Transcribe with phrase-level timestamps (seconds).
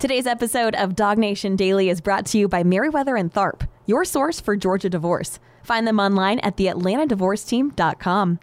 [0.00, 4.06] Today's episode of Dog Nation Daily is brought to you by Meriwether and Tharp, your
[4.06, 5.38] source for Georgia divorce.
[5.62, 8.38] Find them online at theatlantadivorceteam.com.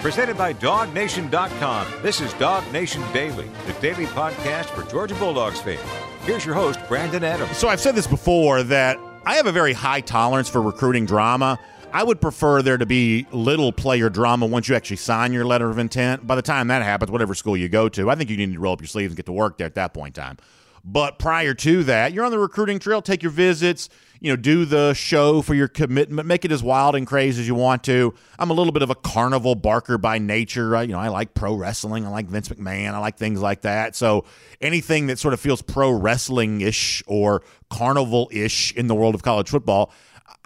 [0.00, 1.86] Presented by DogNation.com.
[2.00, 5.82] This is Dog Nation Daily, the daily podcast for Georgia Bulldogs fans.
[6.22, 7.58] Here's your host, Brandon Adams.
[7.58, 8.96] So I've said this before that
[9.26, 11.58] I have a very high tolerance for recruiting drama.
[11.94, 15.70] I would prefer there to be little player drama once you actually sign your letter
[15.70, 16.26] of intent.
[16.26, 18.58] By the time that happens, whatever school you go to, I think you need to
[18.58, 20.38] roll up your sleeves and get to work there at that point in time.
[20.84, 23.88] But prior to that, you're on the recruiting trail, take your visits,
[24.20, 27.46] you know, do the show for your commitment, make it as wild and crazy as
[27.46, 28.12] you want to.
[28.40, 30.74] I'm a little bit of a carnival barker by nature.
[30.74, 33.62] I, you know, I like pro wrestling, I like Vince McMahon, I like things like
[33.62, 33.94] that.
[33.94, 34.24] So
[34.60, 39.22] anything that sort of feels pro wrestling ish or carnival ish in the world of
[39.22, 39.92] college football,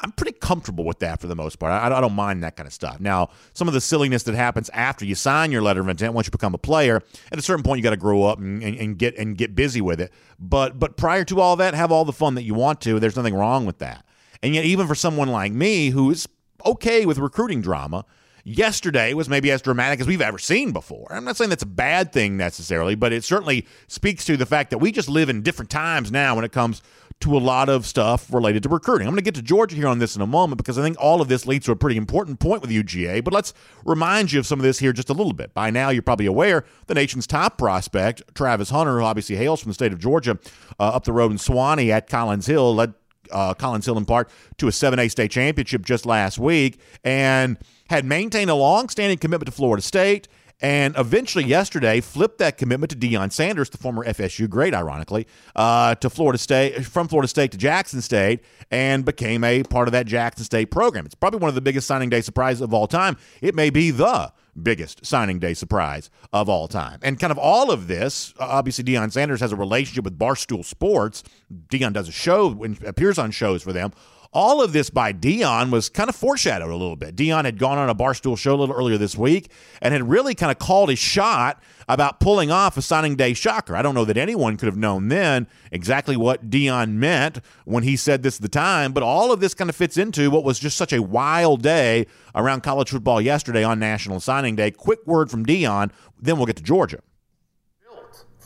[0.00, 1.72] I'm pretty comfortable with that for the most part.
[1.72, 3.00] I, I, don't mind that kind of stuff.
[3.00, 6.26] Now, some of the silliness that happens after you sign your letter of intent, once
[6.26, 8.76] you become a player, at a certain point you got to grow up and, and,
[8.76, 10.12] and, get and get busy with it.
[10.38, 12.98] But but prior to all that, have all the fun that you want to.
[12.98, 14.04] There's nothing wrong with that.
[14.42, 16.26] And yet, even for someone like me who's
[16.64, 18.04] okay with recruiting drama,
[18.44, 21.06] yesterday was maybe as dramatic as we've ever seen before.
[21.10, 24.70] I'm not saying that's a bad thing necessarily, but it certainly speaks to the fact
[24.70, 26.82] that we just live in different times now when it comes
[27.20, 29.06] to a lot of stuff related to recruiting.
[29.06, 30.96] I'm going to get to Georgia here on this in a moment because I think
[31.00, 33.24] all of this leads to a pretty important point with UGA.
[33.24, 35.52] But let's remind you of some of this here just a little bit.
[35.52, 39.70] By now, you're probably aware the nation's top prospect, Travis Hunter, who obviously hails from
[39.70, 40.38] the state of Georgia,
[40.78, 42.94] uh, up the road in Suwanee at Collins Hill, led
[43.32, 47.58] uh, Collins Hill in part to a 7A state championship just last week and
[47.90, 50.28] had maintained a long-standing commitment to Florida State
[50.60, 55.94] and eventually yesterday flipped that commitment to Deion Sanders, the former FSU great, ironically, uh,
[55.96, 60.06] to Florida State from Florida State to Jackson State, and became a part of that
[60.06, 61.06] Jackson State program.
[61.06, 63.16] It's probably one of the biggest signing day surprises of all time.
[63.40, 66.98] It may be the biggest signing day surprise of all time.
[67.02, 71.22] And kind of all of this, obviously Deion Sanders has a relationship with Barstool Sports.
[71.68, 73.92] Deion does a show and appears on shows for them
[74.32, 77.16] all of this by Deion was kind of foreshadowed a little bit.
[77.16, 79.50] Deion had gone on a Barstool show a little earlier this week
[79.80, 83.74] and had really kind of called his shot about pulling off a signing day shocker.
[83.74, 87.96] I don't know that anyone could have known then exactly what Deion meant when he
[87.96, 90.58] said this at the time, but all of this kind of fits into what was
[90.58, 94.70] just such a wild day around college football yesterday on National Signing Day.
[94.70, 95.90] Quick word from Deion,
[96.20, 97.00] then we'll get to Georgia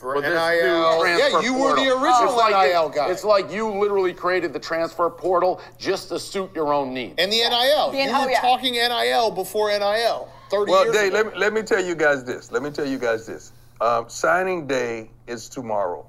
[0.03, 1.07] for NIL.
[1.07, 3.09] Yeah, you were the original like NIL it, guy.
[3.09, 7.15] It's like you literally created the transfer portal just to suit your own needs.
[7.17, 7.91] And the NIL.
[7.91, 8.41] The you NIL, were yeah.
[8.41, 10.29] talking NIL before NIL.
[10.51, 11.23] 30 Well, years Dave, ago.
[11.23, 12.51] let me, let me tell you guys this.
[12.51, 13.53] Let me tell you guys this.
[13.79, 16.05] Um, signing day is tomorrow.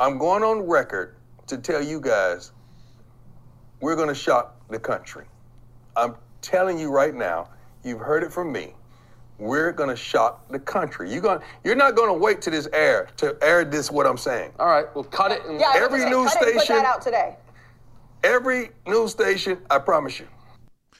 [0.00, 1.16] I'm going on record
[1.48, 2.52] to tell you guys
[3.80, 5.26] we're going to shock the country.
[5.96, 7.50] I'm telling you right now,
[7.84, 8.72] you've heard it from me.
[9.38, 11.12] We're going to shock the country.
[11.12, 14.16] You're going you're not going to wait to this air to air this what I'm
[14.16, 14.52] saying.
[14.58, 15.44] All right, well, cut it.
[15.44, 17.02] And Yeah, I was Every gonna say, news cut it and Put station- that out
[17.02, 17.36] today.
[18.24, 20.26] Every news station, I promise you.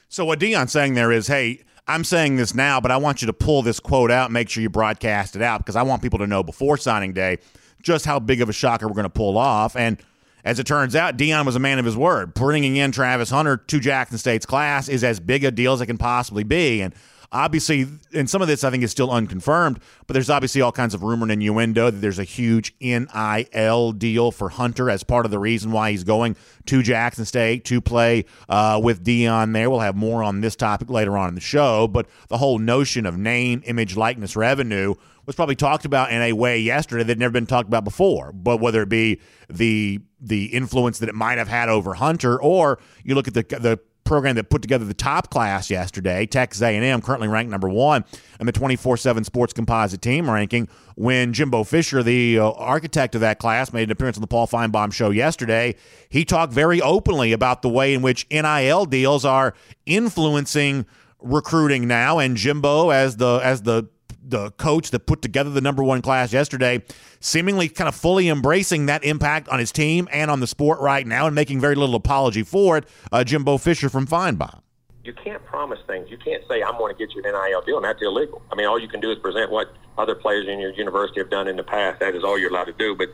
[0.09, 3.25] So what Deion's saying there is, hey, I'm saying this now, but I want you
[3.27, 6.01] to pull this quote out, and make sure you broadcast it out because I want
[6.01, 7.39] people to know before signing day
[7.81, 9.75] just how big of a shocker we're going to pull off.
[9.75, 9.97] And
[10.45, 12.33] as it turns out, Deion was a man of his word.
[12.33, 15.87] Bringing in Travis Hunter to Jackson State's class is as big a deal as it
[15.87, 16.81] can possibly be.
[16.81, 16.93] And
[17.31, 20.93] obviously, and some of this I think is still unconfirmed, but there's obviously all kinds
[20.93, 25.31] of rumor and innuendo that there's a huge NIL deal for Hunter as part of
[25.31, 26.35] the reason why he's going
[26.65, 29.69] to Jackson State to play uh, with Deion there.
[29.69, 33.05] We'll have more on this topic later on in the show, but the whole notion
[33.05, 34.95] of name, image, likeness, revenue
[35.25, 38.31] was probably talked about in a way yesterday that had never been talked about before.
[38.31, 42.79] But whether it be the the influence that it might have had over Hunter, or
[43.03, 47.01] you look at the the program that put together the top class yesterday, Texas A&M,
[47.01, 48.05] currently ranked number one
[48.39, 50.67] in the 24/7 Sports Composite Team ranking.
[50.95, 54.47] When Jimbo Fisher, the uh, architect of that class, made an appearance on the Paul
[54.47, 55.75] Finebaum show yesterday,
[56.09, 59.53] he talked very openly about the way in which NIL deals are
[59.85, 60.85] influencing
[61.19, 63.89] recruiting now, and Jimbo as the as the
[64.29, 66.83] the coach that put together the number one class yesterday,
[67.19, 71.05] seemingly kind of fully embracing that impact on his team and on the sport right
[71.07, 72.85] now and making very little apology for it.
[73.11, 74.61] Uh, Jimbo Fisher from Finebaum.
[75.03, 76.09] you can't promise things.
[76.11, 78.41] You can't say, I'm going to get you an NIL deal, and that's illegal.
[78.51, 81.29] I mean, all you can do is present what other players in your university have
[81.29, 81.99] done in the past.
[82.01, 82.93] That is all you're allowed to do.
[82.93, 83.09] But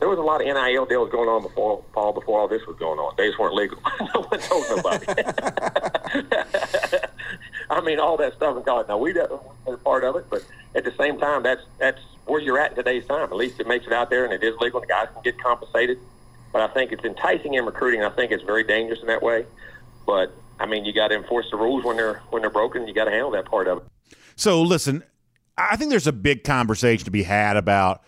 [0.00, 2.76] there was a lot of NIL deals going on before, Paul, before all this was
[2.78, 3.14] going on.
[3.16, 3.78] They just weren't legal.
[4.14, 5.06] no one told nobody.
[7.70, 8.88] I mean, all that stuff in college.
[8.88, 10.44] Now, we are part of it, but
[10.74, 13.24] at the same time, that's that's where you're at in today's time.
[13.24, 15.22] At least it makes it out there, and it is legal, and the guys can
[15.22, 15.98] get compensated.
[16.52, 18.02] But I think it's enticing in recruiting.
[18.02, 19.44] I think it's very dangerous in that way.
[20.06, 22.86] But I mean, you got to enforce the rules when they're when they're broken.
[22.88, 23.84] You got to handle that part of it.
[24.36, 25.04] So listen,
[25.56, 28.02] I think there's a big conversation to be had about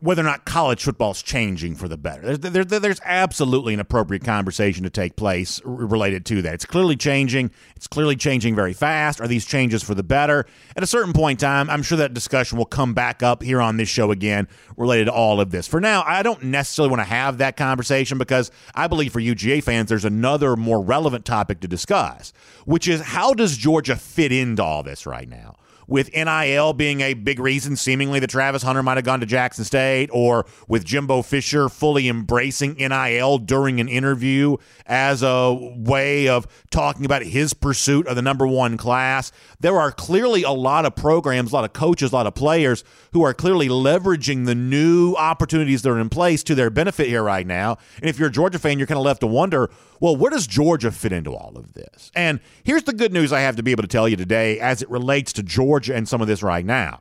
[0.00, 2.36] whether or not college football is changing for the better.
[2.36, 6.54] There's, there, there's absolutely an appropriate conversation to take place related to that.
[6.54, 7.50] It's clearly changing.
[7.74, 9.22] It's clearly changing very fast.
[9.22, 10.44] Are these changes for the better?
[10.76, 13.60] At a certain point in time, I'm sure that discussion will come back up here
[13.60, 15.66] on this show again related to all of this.
[15.66, 19.62] For now, I don't necessarily want to have that conversation because I believe for UGA
[19.64, 22.34] fans, there's another more relevant topic to discuss,
[22.66, 25.56] which is how does Georgia fit into all this right now?
[25.86, 29.64] With NIL being a big reason, seemingly, that Travis Hunter might have gone to Jackson
[29.64, 34.56] State, or with Jimbo Fisher fully embracing NIL during an interview
[34.86, 39.32] as a way of talking about his pursuit of the number one class.
[39.60, 42.84] There are clearly a lot of programs, a lot of coaches, a lot of players
[43.12, 47.22] who are clearly leveraging the new opportunities that are in place to their benefit here
[47.22, 47.78] right now.
[48.00, 49.70] And if you're a Georgia fan, you're kind of left to wonder
[50.00, 52.10] well, where does Georgia fit into all of this?
[52.14, 54.82] And here's the good news I have to be able to tell you today as
[54.82, 57.00] it relates to Georgia and some of this right now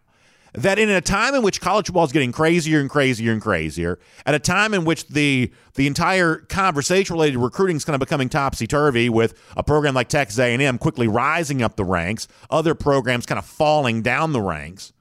[0.57, 3.99] that in a time in which college football is getting crazier and crazier and crazier,
[4.25, 7.99] at a time in which the the entire conversation related to recruiting is kind of
[7.99, 11.83] becoming topsy turvy, with a program like Texas A and M quickly rising up the
[11.83, 14.93] ranks, other programs kind of falling down the ranks.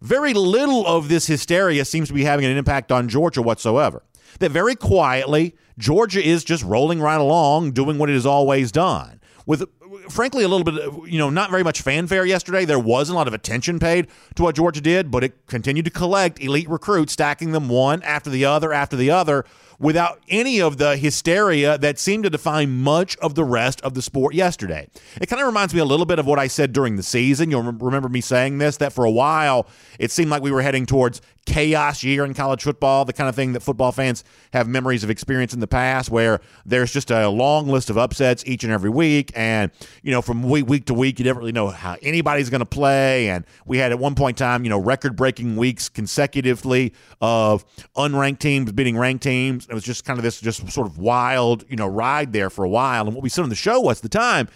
[0.00, 4.02] Very little of this hysteria seems to be having an impact on Georgia whatsoever.
[4.38, 9.20] That very quietly, Georgia is just rolling right along, doing what it has always done.
[9.46, 9.64] With
[10.08, 12.64] frankly a little bit you know not very much fanfare yesterday.
[12.64, 15.90] There wasn't a lot of attention paid to what georgia did but it continued to
[15.90, 19.44] collect elite recruits stacking them one after the other after the other
[19.82, 24.00] without any of the hysteria that seemed to define much of the rest of the
[24.00, 24.88] sport yesterday.
[25.20, 27.50] It kind of reminds me a little bit of what I said during the season.
[27.50, 29.66] You'll remember me saying this that for a while
[29.98, 33.34] it seemed like we were heading towards chaos year in college football, the kind of
[33.34, 37.28] thing that football fans have memories of experience in the past where there's just a
[37.28, 40.94] long list of upsets each and every week and you know from week week to
[40.94, 44.14] week you never really know how anybody's going to play and we had at one
[44.14, 47.64] point in time, you know, record-breaking weeks consecutively of
[47.96, 51.64] unranked teams beating ranked teams it was just kind of this just sort of wild,
[51.68, 53.06] you know, ride there for a while.
[53.06, 54.48] And what we said on the show was the time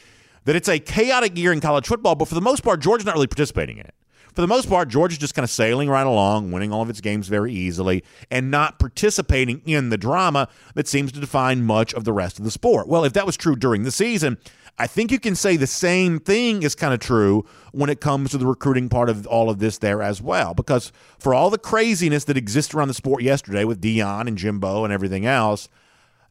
[0.45, 3.15] that it's a chaotic year in college football, but for the most part, Georgia's not
[3.15, 3.95] really participating in it.
[4.35, 7.01] For the most part, Georgia's just kind of sailing right along, winning all of its
[7.01, 12.05] games very easily, and not participating in the drama that seems to define much of
[12.05, 12.87] the rest of the sport.
[12.87, 14.37] Well, if that was true during the season,
[14.79, 18.31] I think you can say the same thing is kind of true when it comes
[18.31, 20.53] to the recruiting part of all of this there as well.
[20.53, 24.85] Because for all the craziness that exists around the sport yesterday with Deion and Jimbo
[24.85, 25.69] and everything else,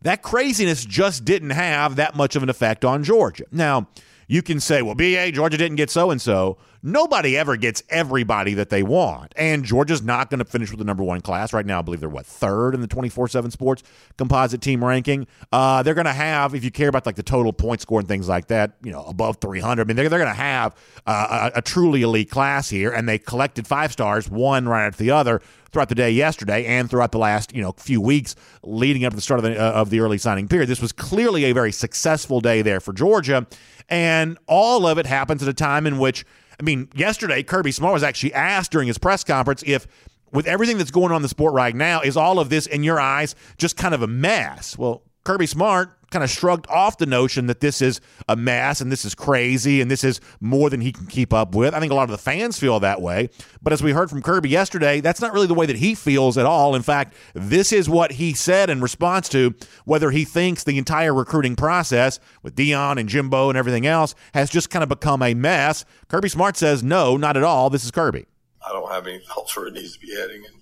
[0.04, 3.46] that craziness just didn't have that much of an effect on Georgia.
[3.52, 3.88] Now,
[4.28, 6.58] you can say, well, BA, Georgia didn't get so and so.
[6.88, 9.34] Nobody ever gets everybody that they want.
[9.36, 11.52] And Georgia's not going to finish with the number one class.
[11.52, 13.82] Right now, I believe they're, what, third in the 24 7 sports
[14.18, 15.26] composite team ranking.
[15.52, 18.08] Uh, they're going to have, if you care about like the total point score and
[18.08, 19.82] things like that, you know, above 300.
[19.82, 20.76] I mean, they're, they're going to have
[21.08, 22.92] uh, a, a truly elite class here.
[22.92, 25.42] And they collected five stars, one right after the other
[25.72, 28.34] throughout the day yesterday and throughout the last you know few weeks
[28.64, 30.70] leading up to the start of the, uh, of the early signing period.
[30.70, 33.46] This was clearly a very successful day there for Georgia,
[33.90, 36.26] and all of it happens at a time in which
[36.60, 39.88] I mean, yesterday, Kirby Smart was actually asked during his press conference if,
[40.32, 42.84] with everything that's going on in the sport right now, is all of this, in
[42.84, 44.78] your eyes, just kind of a mess?
[44.78, 48.90] Well, Kirby Smart kind of shrugged off the notion that this is a mess and
[48.90, 51.74] this is crazy and this is more than he can keep up with.
[51.74, 53.30] I think a lot of the fans feel that way.
[53.62, 56.38] But as we heard from Kirby yesterday, that's not really the way that he feels
[56.38, 56.74] at all.
[56.74, 61.14] In fact, this is what he said in response to whether he thinks the entire
[61.14, 65.34] recruiting process with Deion and Jimbo and everything else has just kind of become a
[65.34, 65.84] mess.
[66.08, 67.70] Kirby Smart says, no, not at all.
[67.70, 68.26] This is Kirby.
[68.66, 70.46] I don't have any thoughts where it needs to be heading.
[70.46, 70.56] And,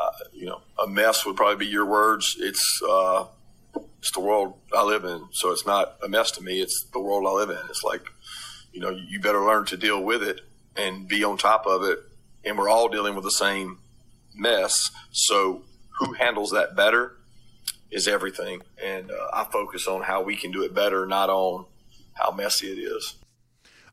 [0.00, 2.36] uh, you know, a mess would probably be your words.
[2.38, 3.24] It's, uh,
[3.98, 5.28] it's the world I live in.
[5.32, 6.60] So it's not a mess to me.
[6.60, 7.58] It's the world I live in.
[7.68, 8.02] It's like,
[8.72, 10.40] you know, you better learn to deal with it
[10.76, 11.98] and be on top of it.
[12.44, 13.78] And we're all dealing with the same
[14.34, 14.90] mess.
[15.10, 15.62] So
[15.98, 17.16] who handles that better
[17.90, 18.62] is everything.
[18.82, 21.66] And uh, I focus on how we can do it better, not on
[22.14, 23.16] how messy it is.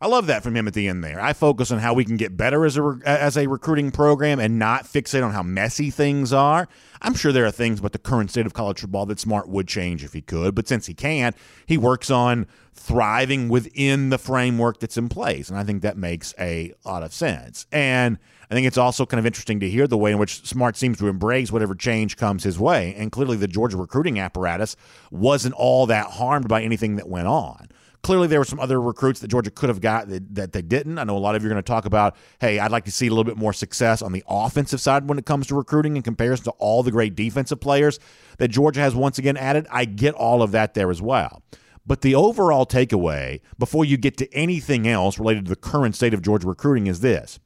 [0.03, 1.21] I love that from him at the end there.
[1.21, 4.59] I focus on how we can get better as a as a recruiting program and
[4.59, 6.67] not fixate on how messy things are.
[7.01, 9.65] I'm sure there are things about the current state of college football that Smart would
[9.65, 14.81] change if he could, but since he can't, he works on thriving within the framework
[14.81, 17.65] that's in place, and I think that makes a lot of sense.
[17.71, 18.17] And
[18.51, 20.97] I think it's also kind of interesting to hear the way in which Smart seems
[20.97, 22.93] to embrace whatever change comes his way.
[22.97, 24.75] And clearly, the Georgia recruiting apparatus
[25.11, 27.69] wasn't all that harmed by anything that went on.
[28.03, 30.99] Clearly, there were some other recruits that Georgia could have got that, that they didn't.
[30.99, 32.91] I know a lot of you are going to talk about, hey, I'd like to
[32.91, 35.95] see a little bit more success on the offensive side when it comes to recruiting
[35.95, 37.99] in comparison to all the great defensive players
[38.39, 39.67] that Georgia has once again added.
[39.71, 41.41] I get all of that there as well.
[41.85, 46.13] But the overall takeaway, before you get to anything else related to the current state
[46.13, 47.39] of Georgia recruiting, is this.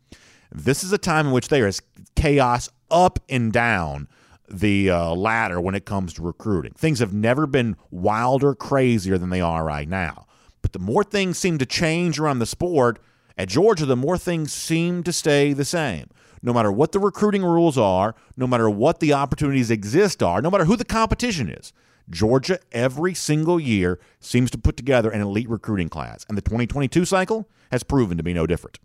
[0.52, 1.82] This is a time in which there is
[2.16, 4.08] chaos up and down
[4.50, 6.72] the uh, ladder when it comes to recruiting.
[6.74, 10.27] Things have never been wilder, crazier than they are right now.
[10.68, 13.00] But the more things seem to change around the sport,
[13.38, 16.10] at Georgia, the more things seem to stay the same.
[16.42, 20.52] No matter what the recruiting rules are, no matter what the opportunities exist are, no
[20.52, 21.72] matter who the competition is,
[22.10, 26.26] Georgia every single year seems to put together an elite recruiting class.
[26.28, 28.78] And the 2022 cycle has proven to be no different.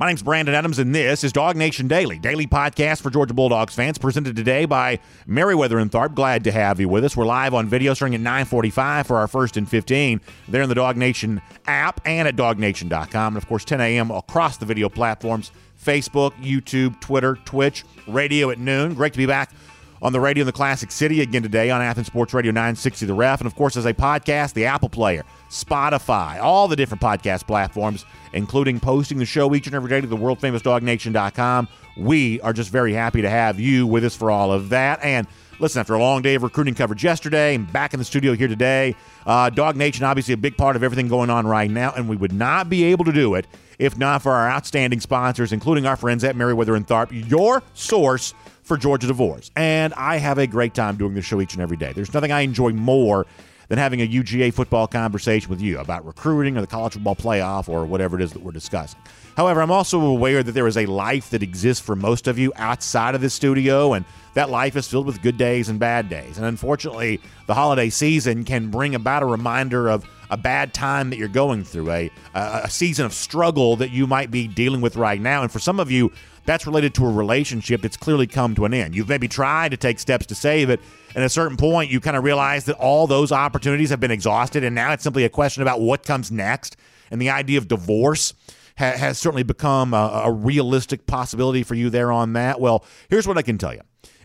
[0.00, 3.74] My name's Brandon Adams, and this is Dog Nation Daily, daily podcast for Georgia Bulldogs
[3.74, 6.14] fans, presented today by Meriwether and Tharp.
[6.14, 7.18] Glad to have you with us.
[7.18, 10.22] We're live on video starting at 9:45 for our first and 15.
[10.48, 14.10] There in the Dog Nation app and at DogNation.com, and of course 10 a.m.
[14.10, 18.94] across the video platforms: Facebook, YouTube, Twitter, Twitch, radio at noon.
[18.94, 19.52] Great to be back
[20.00, 23.12] on the radio in the Classic City again today on Athens Sports Radio 960 The
[23.12, 27.46] Ref, and of course as a podcast, the Apple Player, Spotify, all the different podcast
[27.46, 31.68] platforms including posting the show each and every day to the world famous dognation.com.
[31.96, 35.00] We are just very happy to have you with us for all of that.
[35.02, 35.26] And
[35.58, 38.48] listen, after a long day of recruiting coverage yesterday, and back in the studio here
[38.48, 38.96] today,
[39.26, 42.16] uh, Dog Nation obviously a big part of everything going on right now, and we
[42.16, 43.46] would not be able to do it
[43.78, 48.34] if not for our outstanding sponsors, including our friends at Meriwether and Tharp, your source
[48.62, 49.50] for Georgia Divorce.
[49.56, 51.92] And I have a great time doing the show each and every day.
[51.94, 53.26] There's nothing I enjoy more
[53.70, 57.68] than having a UGA football conversation with you about recruiting or the college football playoff
[57.68, 59.00] or whatever it is that we're discussing.
[59.36, 62.52] However, I'm also aware that there is a life that exists for most of you
[62.56, 66.36] outside of the studio, and that life is filled with good days and bad days.
[66.36, 71.16] And unfortunately, the holiday season can bring about a reminder of a bad time that
[71.16, 75.20] you're going through, a, a season of struggle that you might be dealing with right
[75.20, 75.42] now.
[75.42, 76.12] And for some of you,
[76.46, 78.94] that's related to a relationship that's clearly come to an end.
[78.94, 80.80] You've maybe tried to take steps to save it,
[81.14, 84.10] And at a certain point, you kind of realize that all those opportunities have been
[84.10, 86.76] exhausted, and now it's simply a question about what comes next.
[87.10, 88.32] And the idea of divorce
[88.78, 92.60] ha- has certainly become a, a realistic possibility for you there on that.
[92.60, 93.80] Well, here's what I can tell you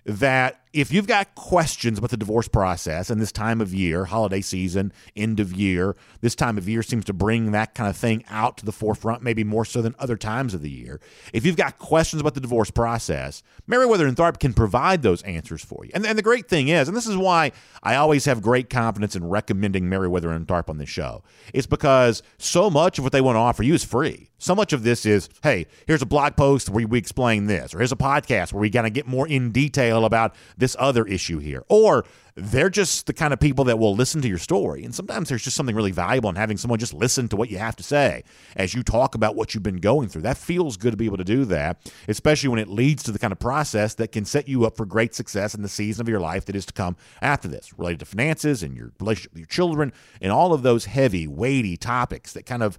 [0.06, 4.42] that if you've got questions about the divorce process and this time of year, holiday
[4.42, 8.26] season, end of year, this time of year seems to bring that kind of thing
[8.30, 11.00] out to the forefront, maybe more so than other times of the year.
[11.32, 15.64] If you've got questions about the divorce process, Meriwether and Tharp can provide those answers
[15.64, 15.92] for you.
[15.94, 19.16] And, and the great thing is, and this is why I always have great confidence
[19.16, 23.22] in recommending Meriwether and Tharp on this show, it's because so much of what they
[23.22, 24.30] want to offer you is free.
[24.40, 27.78] So much of this is, hey, here's a blog post where we explain this, or
[27.78, 31.40] here's a podcast where we kind of get more in detail about this other issue
[31.40, 31.66] here.
[31.68, 32.06] Or
[32.36, 34.84] they're just the kind of people that will listen to your story.
[34.84, 37.58] And sometimes there's just something really valuable in having someone just listen to what you
[37.58, 38.24] have to say
[38.56, 40.24] as you talk about what you've been going through.
[40.24, 43.20] That feels good to be able to do that, especially when it leads to the
[43.20, 46.10] kind of process that can set you up for great success in the season of
[46.10, 49.40] your life that is to come after this, related to finances and your relationship with
[49.40, 52.78] your children and all of those heavy, weighty topics that kind of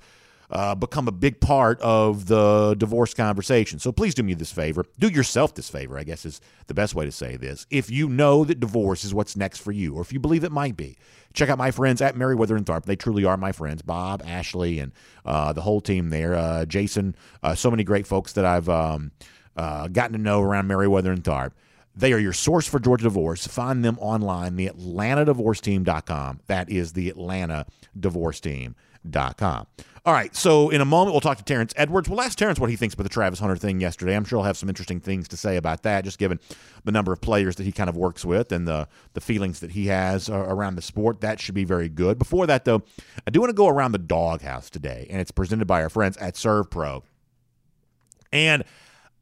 [0.50, 3.79] uh, become a big part of the divorce conversation.
[3.79, 4.85] So please do me this favor.
[4.99, 7.67] Do yourself this favor, I guess is the best way to say this.
[7.71, 10.53] If you know that divorce is what's next for you, or if you believe it
[10.53, 10.97] might be,
[11.33, 12.85] check out my friends at Meriwether and Tharp.
[12.85, 13.83] They truly are my friends.
[13.83, 14.93] Bob, Ashley, and
[15.25, 16.35] uh, the whole team there.
[16.35, 19.12] Uh, Jason, uh, so many great folks that I've um,
[19.57, 21.53] uh, gotten to know around Meriwether and Tharp.
[21.97, 23.47] They are your source for Georgia divorce.
[23.47, 26.41] Find them online, the AtlantaDivorceTeam.com.
[26.47, 27.67] That is the Atlanta
[28.00, 29.67] Team.com.
[30.05, 32.09] All right, so in a moment we'll talk to Terrence Edwards.
[32.09, 34.15] We'll ask Terrence what he thinks about the Travis Hunter thing yesterday.
[34.15, 36.38] I'm sure he'll have some interesting things to say about that, just given
[36.85, 39.73] the number of players that he kind of works with and the the feelings that
[39.73, 41.23] he has uh, around the sport.
[41.23, 42.21] That should be very good.
[42.21, 42.83] Before that, though,
[43.26, 46.17] I do want to go around the doghouse today, and it's presented by our friends
[46.19, 47.03] at ServPro.
[48.33, 48.62] And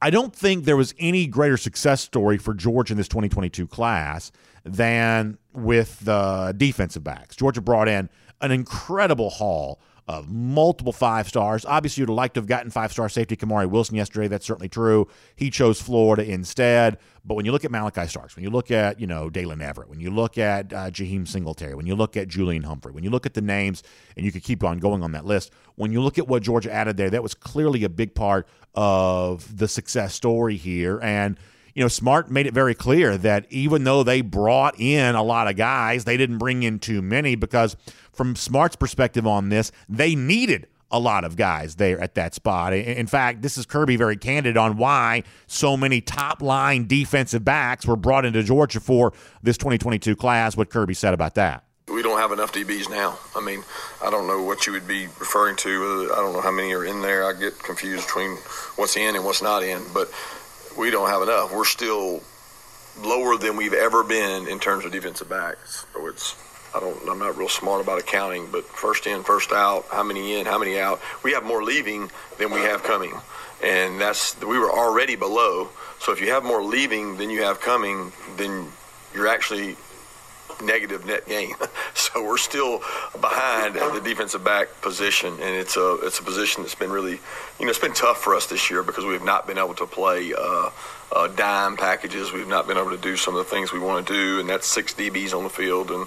[0.02, 4.32] I don't think there was any greater success story for Georgia in this 2022 class
[4.64, 7.36] than with the defensive backs.
[7.36, 8.08] Georgia brought in
[8.40, 11.64] an incredible haul of multiple five stars.
[11.64, 14.28] Obviously, you'd like to have gotten five star safety Kamari Wilson yesterday.
[14.28, 15.08] That's certainly true.
[15.34, 16.98] He chose Florida instead.
[17.24, 19.88] But when you look at Malaki Starks, when you look at, you know, Daylen Everette,
[19.88, 23.08] when you look at uh, Jaheim Singletary, when you look at Julian Humphrey, when you
[23.08, 23.82] look at the names,
[24.14, 26.70] and you could keep on going on that list, when you look at what Georgia
[26.70, 31.00] added there, that was clearly a big part of the success story here.
[31.02, 31.38] And,
[31.74, 35.48] you know, Smart made it very clear that even though they brought in a lot
[35.48, 37.76] of guys, they didn't bring in too many because,
[38.12, 42.72] from Smart's perspective on this, they needed a lot of guys there at that spot.
[42.72, 47.84] In fact, this is Kirby very candid on why so many top line defensive backs
[47.84, 49.12] were brought into Georgia for
[49.42, 50.56] this 2022 class.
[50.56, 51.64] What Kirby said about that.
[51.88, 53.18] We don't have enough DBs now.
[53.36, 53.62] I mean,
[54.02, 56.08] I don't know what you would be referring to.
[56.10, 57.24] Uh, I don't know how many are in there.
[57.24, 58.36] I get confused between
[58.76, 59.82] what's in and what's not in.
[59.92, 60.10] But
[60.76, 61.52] we don't have enough.
[61.52, 62.22] We're still
[63.02, 65.86] lower than we've ever been in terms of defensive backs.
[65.92, 66.36] So it's
[66.74, 67.08] I don't.
[67.08, 69.86] I'm not real smart about accounting, but first in, first out.
[69.92, 70.46] How many in?
[70.46, 71.00] How many out?
[71.22, 73.12] We have more leaving than we have coming,
[73.62, 75.68] and that's we were already below.
[76.00, 78.72] So if you have more leaving than you have coming, then
[79.14, 79.76] you're actually
[80.62, 81.54] negative net gain.
[81.94, 82.80] so we're still
[83.20, 87.20] behind the defensive back position, and it's a it's a position that's been really,
[87.58, 89.86] you know, it's been tough for us this year because we've not been able to
[89.86, 90.70] play uh,
[91.12, 92.32] uh, dime packages.
[92.32, 94.48] We've not been able to do some of the things we want to do, and
[94.48, 95.90] that's six DBs on the field.
[95.90, 96.06] And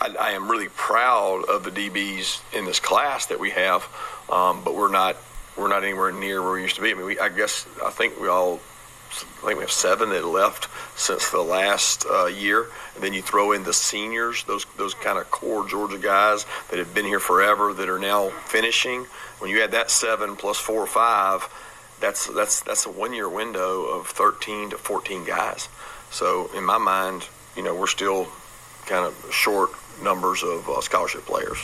[0.00, 3.86] I, I am really proud of the DBs in this class that we have,
[4.30, 5.16] um, but we're not
[5.56, 6.92] we're not anywhere near where we used to be.
[6.92, 8.60] I mean, we, I guess I think we all
[9.10, 12.66] I think we have seven that left since the last uh, year.
[12.94, 16.78] And then you throw in the seniors, those those kind of core Georgia guys that
[16.78, 19.04] have been here forever that are now finishing.
[19.38, 21.48] When you add that seven plus four or five,
[22.00, 25.68] that's that's that's a one year window of 13 to 14 guys.
[26.10, 28.28] So in my mind, you know, we're still
[28.86, 29.70] kind of short
[30.02, 31.58] numbers of uh, scholarship players.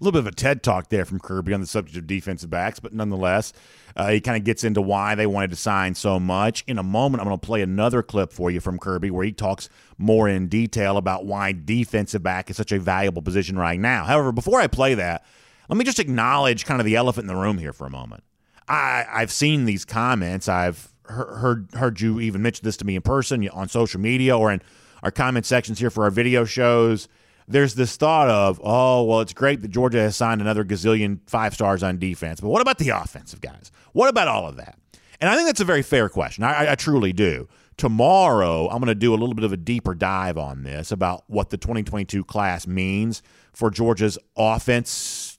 [0.00, 2.48] A little bit of a TED talk there from Kirby on the subject of defensive
[2.48, 3.52] backs, but nonetheless,
[3.96, 6.62] uh, he kind of gets into why they wanted to sign so much.
[6.68, 9.32] In a moment, I'm going to play another clip for you from Kirby where he
[9.32, 14.04] talks more in detail about why defensive back is such a valuable position right now.
[14.04, 15.24] However, before I play that,
[15.68, 18.22] let me just acknowledge kind of the elephant in the room here for a moment.
[18.68, 20.48] I, I've seen these comments.
[20.48, 24.52] I've heard heard you even mention this to me in person on social media or
[24.52, 24.62] in
[25.02, 27.08] our comment sections here for our video shows
[27.48, 31.54] there's this thought of, oh, well, it's great that Georgia has signed another gazillion five
[31.54, 33.72] stars on defense, but what about the offensive guys?
[33.92, 34.78] What about all of that?
[35.20, 36.44] And I think that's a very fair question.
[36.44, 37.48] I, I truly do.
[37.76, 41.24] Tomorrow, I'm going to do a little bit of a deeper dive on this about
[41.26, 45.38] what the 2022 class means for Georgia's offense,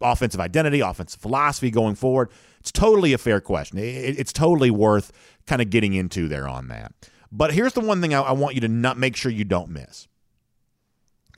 [0.00, 2.30] offensive identity, offensive philosophy going forward.
[2.60, 3.78] It's totally a fair question.
[3.78, 5.12] It, it's totally worth
[5.46, 6.92] kind of getting into there on that.
[7.30, 9.68] But here's the one thing I, I want you to not make sure you don't
[9.68, 10.08] miss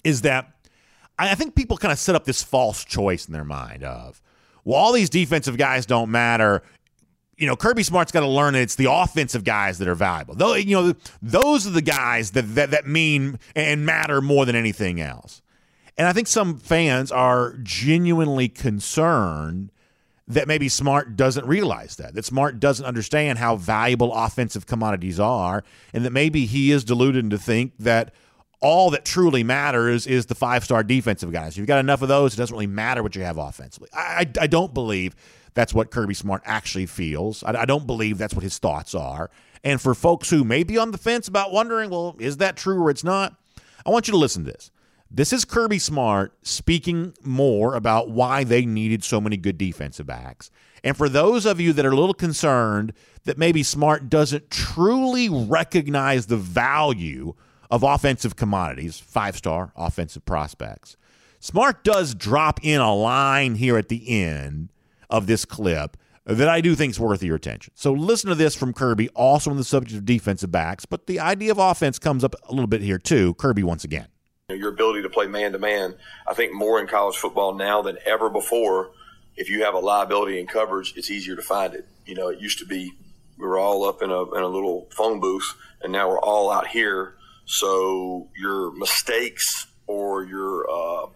[0.07, 0.53] is that
[1.19, 4.23] I think people kind of set up this false choice in their mind of,
[4.65, 6.63] well, all these defensive guys don't matter.
[7.37, 10.37] You know, Kirby Smart's got to learn that it's the offensive guys that are valuable.
[10.37, 14.55] Though, you know, those are the guys that, that that mean and matter more than
[14.55, 15.43] anything else.
[15.99, 19.73] And I think some fans are genuinely concerned
[20.29, 25.65] that maybe Smart doesn't realize that, that Smart doesn't understand how valuable offensive commodities are,
[25.93, 28.15] and that maybe he is deluded to think that–
[28.67, 31.53] all that truly matters is the five star defensive guys.
[31.53, 33.89] If you've got enough of those, it doesn't really matter what you have offensively.
[33.93, 35.15] I, I, I don't believe
[35.55, 37.45] that's what Kirby Smart actually feels.
[37.45, 39.31] I, I, don't believe that's what his thoughts are.
[39.63, 42.83] And for folks who may be on the fence about wondering, well, is that true
[42.83, 43.37] or it's not?
[43.87, 44.73] I want you to listen to this.
[45.13, 50.51] This is Kirby Smart speaking more about why they needed so many good defensive backs.
[50.83, 52.93] And for those of you that are a little concerned
[53.25, 57.35] that maybe Smart doesn't truly recognize the value
[57.71, 60.97] of offensive commodities, five star offensive prospects.
[61.41, 64.71] Smart does drop in a line here at the end
[65.11, 67.73] of this clip that I do think is worth your attention.
[67.77, 71.21] So listen to this from Kirby, also on the subject of defensive backs, but the
[71.21, 73.35] idea of offense comes up a little bit here too.
[73.35, 74.09] Kirby once again.
[74.49, 75.95] Your ability to play man to man,
[76.27, 78.91] I think more in college football now than ever before.
[79.37, 81.87] If you have a liability in coverage, it's easier to find it.
[82.07, 82.93] You know, it used to be
[83.39, 86.51] we were all up in a, in a little phone booth, and now we're all
[86.51, 87.16] out here
[87.47, 91.07] so your mistakes or your uh,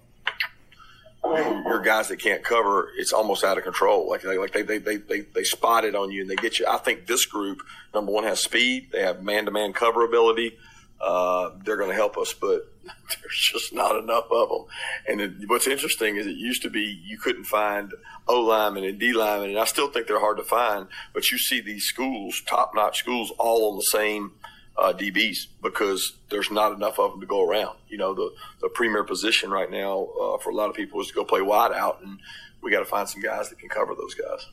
[1.24, 4.08] your guys that can't cover, it's almost out of control.
[4.08, 6.58] Like they like they, they, they, they, they spot it on you and they get
[6.58, 6.66] you.
[6.66, 7.62] I think this group,
[7.94, 8.88] number one, has speed.
[8.92, 10.56] They have man to man cover ability.
[11.00, 14.64] Uh, they're going to help us, but there's just not enough of them.
[15.08, 17.92] And it, what's interesting is it used to be you couldn't find
[18.28, 20.86] O linemen and D linemen, and I still think they're hard to find.
[21.12, 24.32] But you see these schools, top notch schools, all on the same
[24.80, 27.76] uh, DBs because there's not enough of them to go around.
[27.88, 31.08] You know, the, the premier position right now uh, for a lot of people is
[31.08, 32.18] to go play wide out, and
[32.62, 34.48] we got to find some guys that can cover those guys.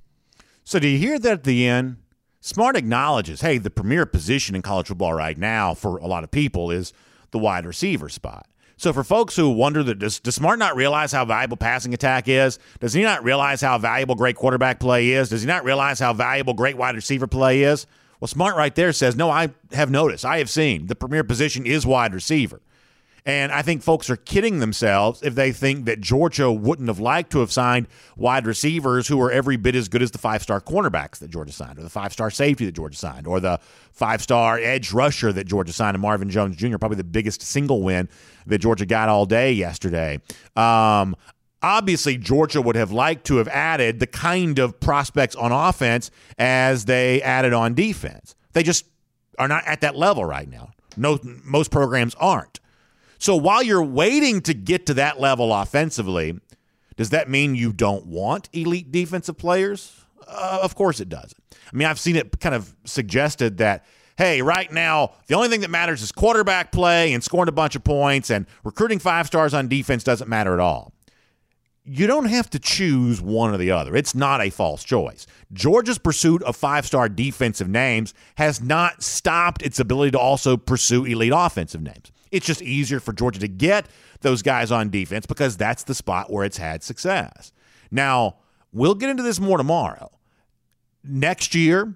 [0.63, 1.97] So, do you hear that at the end?
[2.41, 6.31] Smart acknowledges, hey, the premier position in college football right now for a lot of
[6.31, 6.93] people is
[7.31, 8.47] the wide receiver spot.
[8.79, 12.27] So for folks who wonder that does, does Smart not realize how valuable passing attack
[12.27, 12.59] is?
[12.79, 15.29] Does he not realize how valuable great quarterback play is?
[15.29, 17.87] Does he not realize how valuable great wide receiver play is?
[18.19, 20.25] Well, Smart right there says, no, I have noticed.
[20.25, 22.61] I have seen the premier position is wide receiver.
[23.27, 27.29] And I think folks are kidding themselves if they think that Georgia wouldn't have liked
[27.33, 30.61] to have signed wide receivers who are every bit as good as the five star
[30.61, 33.59] cornerbacks that Georgia signed, or the five star safety that Georgia signed, or the
[33.91, 37.81] five star edge rusher that Georgia signed, and Marvin Jones Jr., probably the biggest single
[37.81, 38.07] win
[38.45, 40.21] that Georgia got all day yesterday.
[40.55, 41.13] Um,
[41.61, 46.85] obviously Georgia would have liked to have added the kind of prospects on offense as
[46.85, 48.35] they added on defense.
[48.53, 48.85] They just
[49.37, 50.71] are not at that level right now.
[50.95, 52.59] No, most programs aren't.
[53.19, 56.39] So while you're waiting to get to that level offensively,
[56.95, 60.05] does that mean you don't want elite defensive players?
[60.27, 61.37] Uh, of course it doesn't.
[61.71, 63.85] I mean, I've seen it kind of suggested that
[64.17, 67.75] hey, right now, the only thing that matters is quarterback play and scoring a bunch
[67.75, 70.91] of points, and recruiting five stars on defense doesn't matter at all.
[71.89, 73.95] You don't have to choose one or the other.
[73.95, 75.25] It's not a false choice.
[75.53, 81.05] Georgia's pursuit of five star defensive names has not stopped its ability to also pursue
[81.05, 82.11] elite offensive names.
[82.29, 83.87] It's just easier for Georgia to get
[84.19, 87.53] those guys on defense because that's the spot where it's had success.
[87.89, 88.35] Now,
[88.73, 90.11] we'll get into this more tomorrow.
[91.05, 91.95] Next year,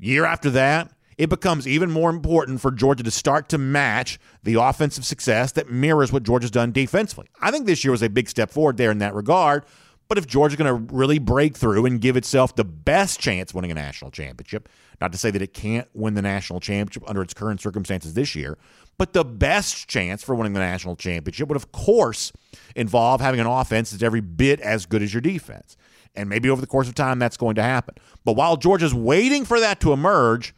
[0.00, 0.90] year after that,
[1.20, 5.70] it becomes even more important for Georgia to start to match the offensive success that
[5.70, 7.28] mirrors what Georgia's done defensively.
[7.42, 9.66] I think this year was a big step forward there in that regard.
[10.08, 13.70] But if Georgia's going to really break through and give itself the best chance winning
[13.70, 17.34] a national championship, not to say that it can't win the national championship under its
[17.34, 18.56] current circumstances this year,
[18.96, 22.32] but the best chance for winning the national championship would, of course,
[22.74, 25.76] involve having an offense that's every bit as good as your defense.
[26.14, 27.94] And maybe over the course of time, that's going to happen.
[28.24, 30.54] But while Georgia's waiting for that to emerge,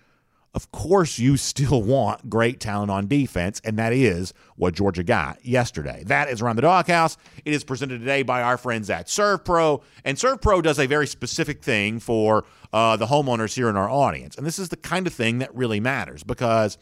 [0.55, 5.45] of course you still want great talent on defense, and that is what Georgia got
[5.45, 6.03] yesterday.
[6.07, 7.17] That is around the doghouse.
[7.45, 11.63] It is presented today by our friends at ServPro, and ServPro does a very specific
[11.63, 15.15] thing for uh, the homeowners here in our audience, and this is the kind of
[15.15, 16.79] thing that really matters because.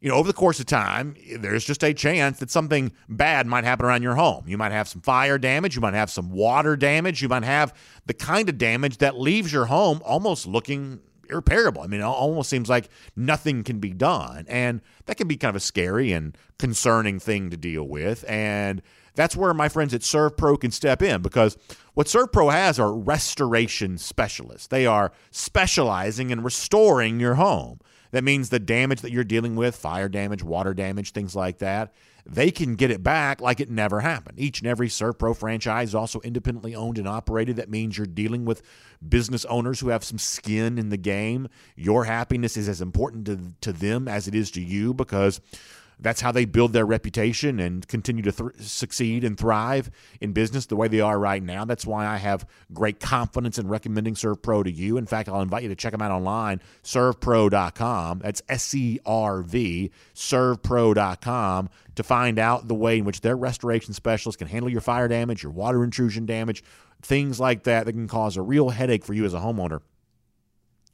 [0.00, 3.62] You know, over the course of time, there's just a chance that something bad might
[3.62, 4.42] happen around your home.
[4.48, 7.72] You might have some fire damage, you might have some water damage, you might have
[8.06, 10.98] the kind of damage that leaves your home almost looking
[11.28, 11.82] irreparable.
[11.82, 14.44] I mean, it almost seems like nothing can be done.
[14.48, 18.24] And that can be kind of a scary and concerning thing to deal with.
[18.28, 18.82] And
[19.14, 21.56] that's where my friends at ServPro can step in because
[21.94, 24.68] what ServPro has are restoration specialists.
[24.68, 27.80] They are specializing in restoring your home.
[28.12, 31.94] That means the damage that you're dealing with, fire damage, water damage, things like that,
[32.24, 34.38] they can get it back like it never happened.
[34.38, 37.56] Each and every ServPro franchise is also independently owned and operated.
[37.56, 38.62] That means you're dealing with
[39.06, 41.48] business owners who have some skin in the game.
[41.74, 45.40] Your happiness is as important to, to them as it is to you because
[46.02, 50.66] that's how they build their reputation and continue to th- succeed and thrive in business
[50.66, 51.64] the way they are right now.
[51.64, 54.96] That's why I have great confidence in recommending ServPro to you.
[54.96, 58.18] In fact, I'll invite you to check them out online, servpro.com.
[58.18, 63.94] That's S C R V, servpro.com, to find out the way in which their restoration
[63.94, 66.64] specialists can handle your fire damage, your water intrusion damage,
[67.00, 69.80] things like that that can cause a real headache for you as a homeowner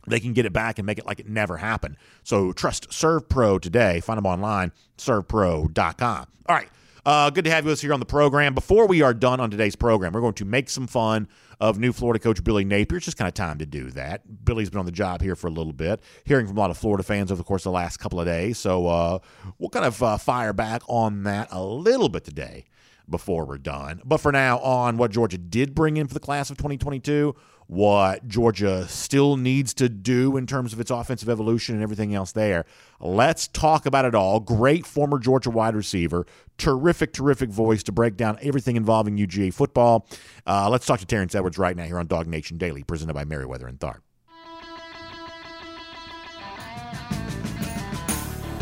[0.08, 1.96] they can get it back and make it like it never happened.
[2.22, 4.00] So trust ServPro today.
[4.00, 6.26] Find them online, servpro.com.
[6.46, 6.68] All right.
[7.06, 8.54] Uh, good to have you with us here on the program.
[8.54, 11.26] Before we are done on today's program, we're going to make some fun
[11.58, 12.98] of new Florida coach Billy Napier.
[12.98, 14.44] It's just kind of time to do that.
[14.44, 16.76] Billy's been on the job here for a little bit, hearing from a lot of
[16.76, 18.58] Florida fans over the course of the last couple of days.
[18.58, 19.18] So uh,
[19.58, 22.66] we'll kind of uh, fire back on that a little bit today
[23.10, 24.00] before we're done.
[24.04, 27.34] But for now, on what Georgia did bring in for the class of 2022,
[27.68, 32.32] what Georgia still needs to do in terms of its offensive evolution and everything else
[32.32, 32.64] there.
[32.98, 34.40] Let's talk about it all.
[34.40, 40.08] Great former Georgia wide receiver, terrific, terrific voice to break down everything involving UGA football.
[40.46, 43.24] Uh, let's talk to Terrence Edwards right now here on Dog Nation Daily, presented by
[43.24, 44.00] Meriwether and Tharp.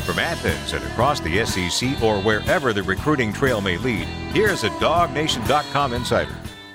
[0.06, 4.68] From Athens and across the SEC or wherever the recruiting trail may lead, here's a
[4.68, 6.32] DogNation.com insider.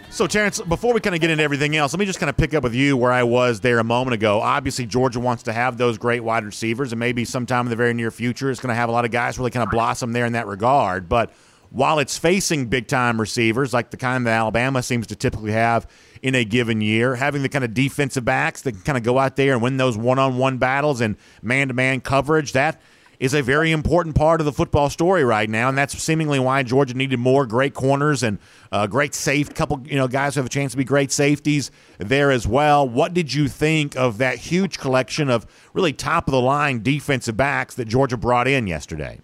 [0.10, 2.36] So, Terrence, before we kind of get into everything else, let me just kind of
[2.36, 4.42] pick up with you where I was there a moment ago.
[4.42, 7.94] Obviously, Georgia wants to have those great wide receivers, and maybe sometime in the very
[7.94, 10.26] near future, it's going to have a lot of guys really kind of blossom there
[10.26, 11.08] in that regard.
[11.08, 11.32] But
[11.70, 15.88] while it's facing big time receivers like the kind that Alabama seems to typically have
[16.22, 19.18] in a given year, having the kind of defensive backs that can kind of go
[19.18, 22.82] out there and win those one on one battles and man to man coverage, that
[23.22, 26.64] is a very important part of the football story right now, and that's seemingly why
[26.64, 28.40] Georgia needed more great corners and
[28.72, 29.80] uh, great safe couple.
[29.86, 32.90] You know, guys who have a chance to be great safeties there as well.
[32.90, 37.38] What did you think of that huge collection of really top of the line defensive
[37.38, 39.22] backs that Georgia brought in yesterday?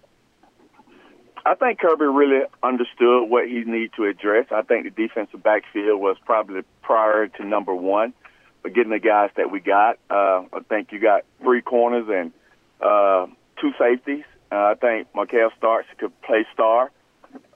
[1.44, 4.46] I think Kirby really understood what he needed to address.
[4.52, 8.14] I think the defensive backfield was probably prior to number one.
[8.62, 12.32] But getting the guys that we got, uh, I think you got three corners and
[12.80, 13.26] uh,
[13.60, 14.24] two safeties.
[14.50, 16.90] Uh, I think Mikael Starks could play star.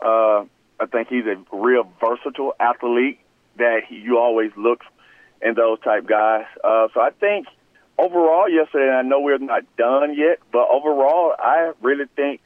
[0.00, 0.44] Uh,
[0.78, 3.20] I think he's a real versatile athlete
[3.56, 4.80] that he, you always look
[5.40, 6.46] in those type guys.
[6.62, 7.46] Uh, so I think
[7.98, 12.40] overall yesterday, I know we're not done yet, but overall, I really think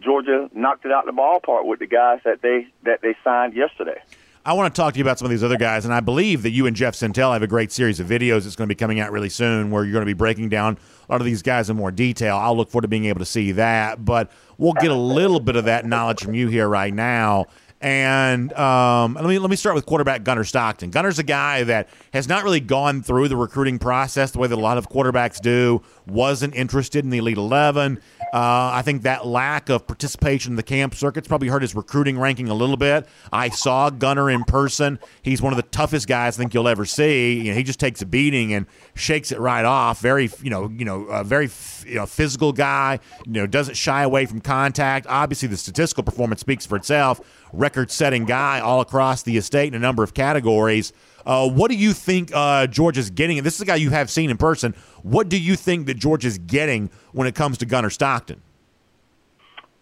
[0.00, 4.00] Georgia knocked it out the ballpark with the guys that they that they signed yesterday.
[4.46, 6.44] I want to talk to you about some of these other guys, and I believe
[6.44, 8.78] that you and Jeff Sentell have a great series of videos that's going to be
[8.78, 10.78] coming out really soon where you're going to be breaking down
[11.08, 12.36] a lot of these guys in more detail.
[12.36, 15.56] I'll look forward to being able to see that, but we'll get a little bit
[15.56, 17.46] of that knowledge from you here right now.
[17.80, 20.90] And um, let me let me start with quarterback Gunner Stockton.
[20.90, 24.56] Gunner's a guy that has not really gone through the recruiting process the way that
[24.56, 25.82] a lot of quarterbacks do.
[26.06, 28.00] Wasn't interested in the Elite Eleven.
[28.32, 32.18] Uh, I think that lack of participation in the camp circuit's probably hurt his recruiting
[32.18, 33.06] ranking a little bit.
[33.32, 34.98] I saw Gunner in person.
[35.22, 37.40] He's one of the toughest guys I think you'll ever see.
[37.40, 40.00] You know, he just takes a beating and shakes it right off.
[40.00, 41.48] Very, you know, you know, very
[41.86, 42.98] you know, physical guy.
[43.26, 45.06] You know, doesn't shy away from contact.
[45.08, 47.20] Obviously, the statistical performance speaks for itself.
[47.52, 50.92] Record-setting guy all across the estate in a number of categories.
[51.24, 53.38] Uh, what do you think uh, George is getting?
[53.38, 54.74] And this is a guy you have seen in person.
[55.02, 58.40] What do you think that George is getting when it comes to Gunner Stockton?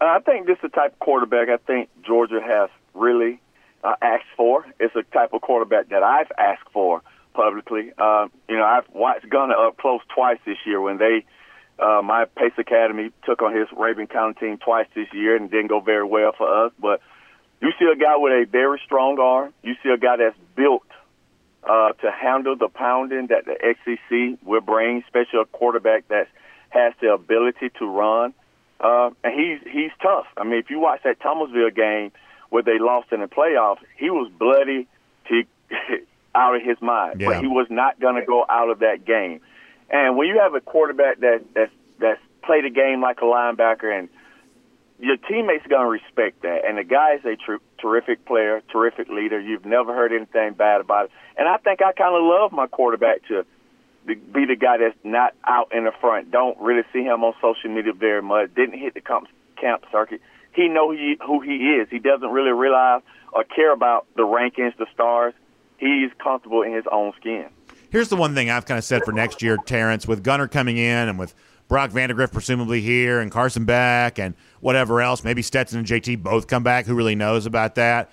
[0.00, 3.40] Uh, I think this is the type of quarterback I think Georgia has really
[3.82, 4.66] uh, asked for.
[4.80, 7.02] It's a type of quarterback that I've asked for
[7.34, 7.92] publicly.
[7.98, 11.26] Uh, you know, I've watched Gunner up close twice this year when they,
[11.78, 15.66] uh, my Pace Academy took on his Rabun County team twice this year and didn't
[15.66, 16.72] go very well for us.
[16.78, 17.00] But
[17.60, 19.52] you see a guy with a very strong arm.
[19.62, 20.86] You see a guy that's built
[21.62, 26.28] uh, to handle the pounding that the SEC will bring, especially a quarterback that
[26.70, 28.34] has the ability to run.
[28.80, 30.26] Uh, and he's he's tough.
[30.36, 32.12] I mean, if you watch that Thomasville game
[32.50, 34.86] where they lost in the playoffs, he was bloody
[35.28, 35.44] to
[36.34, 37.28] out of his mind, yeah.
[37.28, 39.40] but he was not going to go out of that game.
[39.90, 43.96] And when you have a quarterback that that's that's played a game like a linebacker
[43.96, 44.08] and
[44.98, 46.64] your teammates are going to respect that.
[46.66, 49.40] And the guy is a tr- terrific player, terrific leader.
[49.40, 51.10] You've never heard anything bad about it.
[51.36, 53.44] And I think I kind of love my quarterback to
[54.06, 56.30] be the guy that's not out in the front.
[56.30, 58.54] Don't really see him on social media very much.
[58.54, 59.26] Didn't hit the camp,
[59.60, 60.20] camp circuit.
[60.52, 61.88] He know he, who he is.
[61.90, 65.34] He doesn't really realize or care about the rankings, the stars.
[65.84, 67.44] He's comfortable in his own skin.
[67.90, 70.78] Here's the one thing I've kind of said for next year, Terrence, with Gunner coming
[70.78, 71.34] in and with
[71.68, 75.22] Brock Vandagriff presumably here and Carson back and whatever else.
[75.22, 76.86] Maybe Stetson and JT both come back.
[76.86, 78.10] Who really knows about that?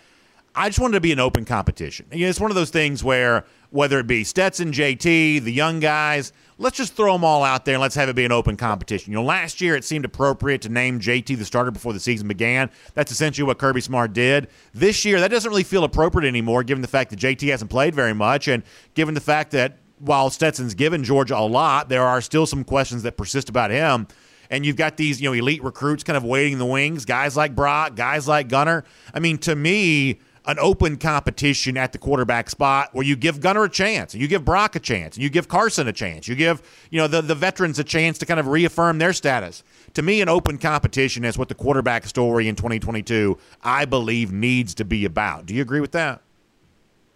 [0.54, 2.08] I just wanted to be an open competition.
[2.12, 5.80] You know, it's one of those things where whether it be Stetson, JT, the young
[5.80, 8.58] guys, let's just throw them all out there and let's have it be an open
[8.58, 9.14] competition.
[9.14, 12.28] You know, last year it seemed appropriate to name JT the starter before the season
[12.28, 12.70] began.
[12.96, 14.50] That's essentially what Kirby Smart did.
[14.74, 17.96] This year, that doesn't really feel appropriate anymore, given the fact that JT hasn't played
[17.96, 22.20] very much and given the fact that while Stetson's given Georgia a lot, there are
[22.20, 24.08] still some questions that persist about him.
[24.50, 27.38] And you've got these, you know, elite recruits kind of waiting in the wings, guys
[27.38, 28.84] like Brock, guys like gunner
[29.14, 33.64] I mean, to me, an open competition at the quarterback spot where you give Gunner
[33.64, 36.36] a chance, and you give Brock a chance, and you give Carson a chance, you
[36.36, 39.64] give you know the the veterans a chance to kind of reaffirm their status.
[39.94, 44.74] To me, an open competition is what the quarterback story in 2022, I believe, needs
[44.76, 45.46] to be about.
[45.46, 46.22] Do you agree with that?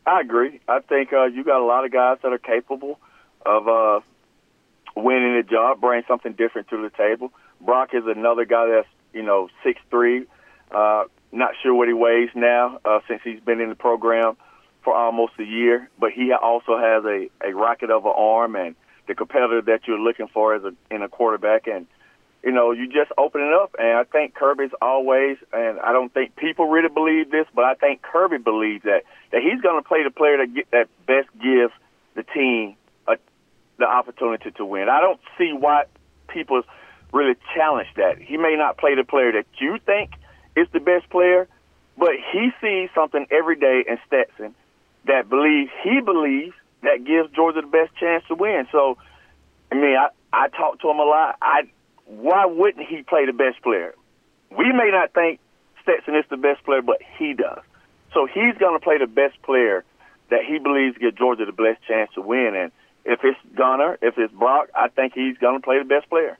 [0.06, 0.60] I agree.
[0.68, 3.00] I think uh, you got a lot of guys that are capable
[3.46, 4.02] of uh,
[4.96, 7.32] winning a job, bring something different to the table.
[7.60, 10.28] Brock is another guy that's you know six three.
[10.70, 14.38] Uh, not sure what he weighs now uh, since he's been in the program
[14.84, 18.76] for almost a year, but he also has a a rocket of an arm and
[19.08, 21.88] the competitor that you're looking for as a in a quarterback and
[22.45, 23.76] you know, you just open it up.
[23.80, 27.74] And I think Kirby's always, and I don't think people really believe this, but I
[27.74, 31.28] think Kirby believes that that he's going to play the player that get, that best
[31.41, 31.74] gives
[32.13, 32.76] the team
[33.08, 33.17] a,
[33.80, 34.89] the opportunity to win.
[34.89, 35.86] I don't see why
[36.28, 36.62] people
[37.12, 38.19] really challenge that.
[38.19, 40.12] He may not play the player that you think
[40.56, 41.48] is the best player,
[41.98, 44.56] but he sees something every day in Stetson
[45.06, 48.68] that believes he believes that gives Georgia the best chance to win.
[48.72, 48.98] So,
[49.72, 51.38] I mean, I I talk to him a lot.
[51.41, 51.63] I
[52.06, 53.96] why wouldn't he play the best player?
[54.52, 55.39] We may not think
[55.82, 57.62] Stetson is the best player, but he does.
[58.13, 59.84] So he's going to play the best player
[60.30, 62.56] that he believes gives Georgia the best chance to win.
[62.56, 62.72] And
[63.04, 66.38] if it's Gunner, if it's Brock, I think he's going to play the best player.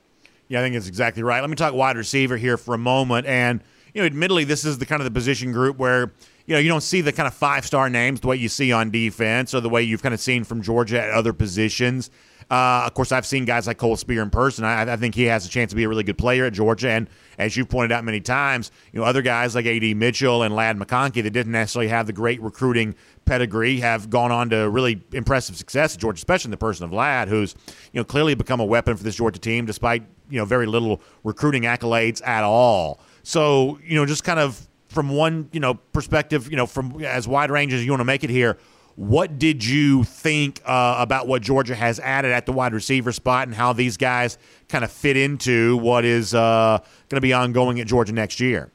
[0.48, 1.40] Yeah, I think that's exactly right.
[1.40, 3.26] Let me talk wide receiver here for a moment.
[3.26, 3.60] And,
[3.96, 6.12] you know, admittedly, this is the kind of the position group where,
[6.44, 8.70] you know, you don't see the kind of five star names the way you see
[8.70, 12.10] on defense or the way you've kind of seen from Georgia at other positions.
[12.50, 14.66] Uh, of course, I've seen guys like Cole Speer in person.
[14.66, 16.90] I, I, think he has a chance to be a really good player at Georgia.
[16.90, 19.94] And as you've pointed out many times, you know other guys like A.D.
[19.94, 24.50] Mitchell and Ladd McConkey that didn't necessarily have the great recruiting pedigree have gone on
[24.50, 27.54] to really impressive success at Georgia, especially in the person of Ladd, who's
[27.92, 31.00] you know clearly become a weapon for this Georgia team despite you know very little
[31.24, 33.00] recruiting accolades at all.
[33.26, 37.26] So you know just kind of from one you know perspective, you know from as
[37.26, 38.56] wide range as you want to make it here
[38.94, 43.46] what did you think uh, about what Georgia has added at the wide receiver spot
[43.48, 46.78] and how these guys kind of fit into what is uh,
[47.10, 48.70] going to be ongoing at Georgia next year?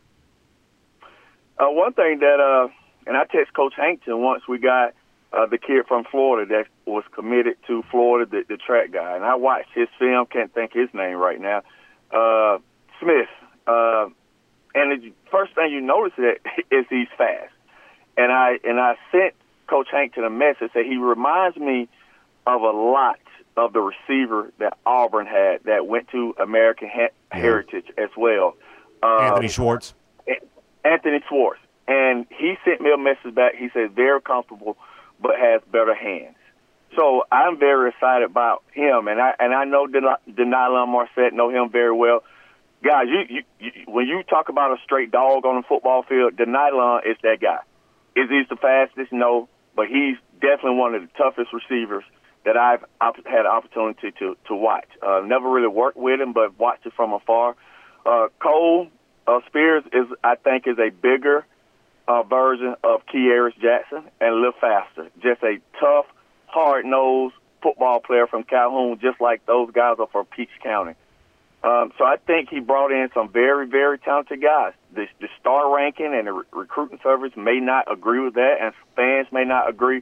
[1.57, 2.67] Uh, one thing that uh,
[3.07, 4.93] and I text Coach Hankton once we got
[5.31, 9.23] uh, the kid from Florida that was committed to Florida, the, the track guy, and
[9.23, 10.25] I watched his film.
[10.25, 11.61] Can't think his name right now.
[12.11, 12.59] Uh,
[12.99, 13.29] Smith.
[14.73, 16.37] And the first thing you notice that
[16.71, 17.53] is he's fast.
[18.17, 19.33] And I and I sent
[19.67, 21.87] Coach Hankton a message that he reminds me
[22.45, 23.19] of a lot
[23.57, 27.39] of the receiver that Auburn had that went to American ha- yeah.
[27.39, 28.55] Heritage as well.
[29.03, 29.93] Anthony um, Schwartz.
[30.83, 31.59] Anthony Schwartz.
[31.87, 33.55] And he sent me a message back.
[33.55, 34.77] He said, very comfortable,
[35.19, 36.35] but has better hands.
[36.95, 39.07] So I'm very excited about him.
[39.07, 42.23] And I and I know De'Nylon Morrissette, know him very well.
[42.83, 46.35] Guys, you, you, you, when you talk about a straight dog on the football field,
[46.35, 47.59] De'Nylon is that guy.
[48.15, 49.11] Is he the fastest?
[49.11, 52.03] No, but he's definitely one of the toughest receivers
[52.43, 54.87] that I've had an opportunity to to watch.
[55.01, 57.55] Uh, never really worked with him, but watched it from afar.
[58.03, 58.87] Uh, Cole
[59.27, 61.45] uh, Spears is, I think, is a bigger
[62.07, 65.09] uh, version of Kearis Jackson and a little faster.
[65.21, 66.05] Just a tough,
[66.47, 70.95] hard nosed football player from Calhoun, just like those guys are from Peach County.
[71.63, 74.73] Um, so I think he brought in some very, very talented guys.
[74.93, 78.73] The, the star ranking and the re- recruiting service may not agree with that, and
[78.95, 80.01] fans may not agree.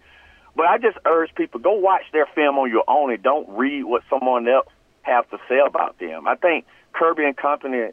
[0.55, 3.83] But I just urge people go watch their film on your own and don't read
[3.83, 4.67] what someone else
[5.01, 6.27] have to say about them.
[6.27, 7.91] I think Kirby and Company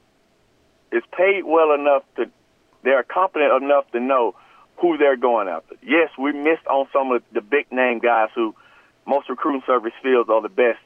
[0.93, 2.31] is paid well enough to
[2.85, 4.37] they're competent enough to know
[4.77, 5.75] who they're going after.
[5.83, 8.55] Yes, we missed on some of the big name guys who
[9.07, 10.79] most recruiting service feels are the best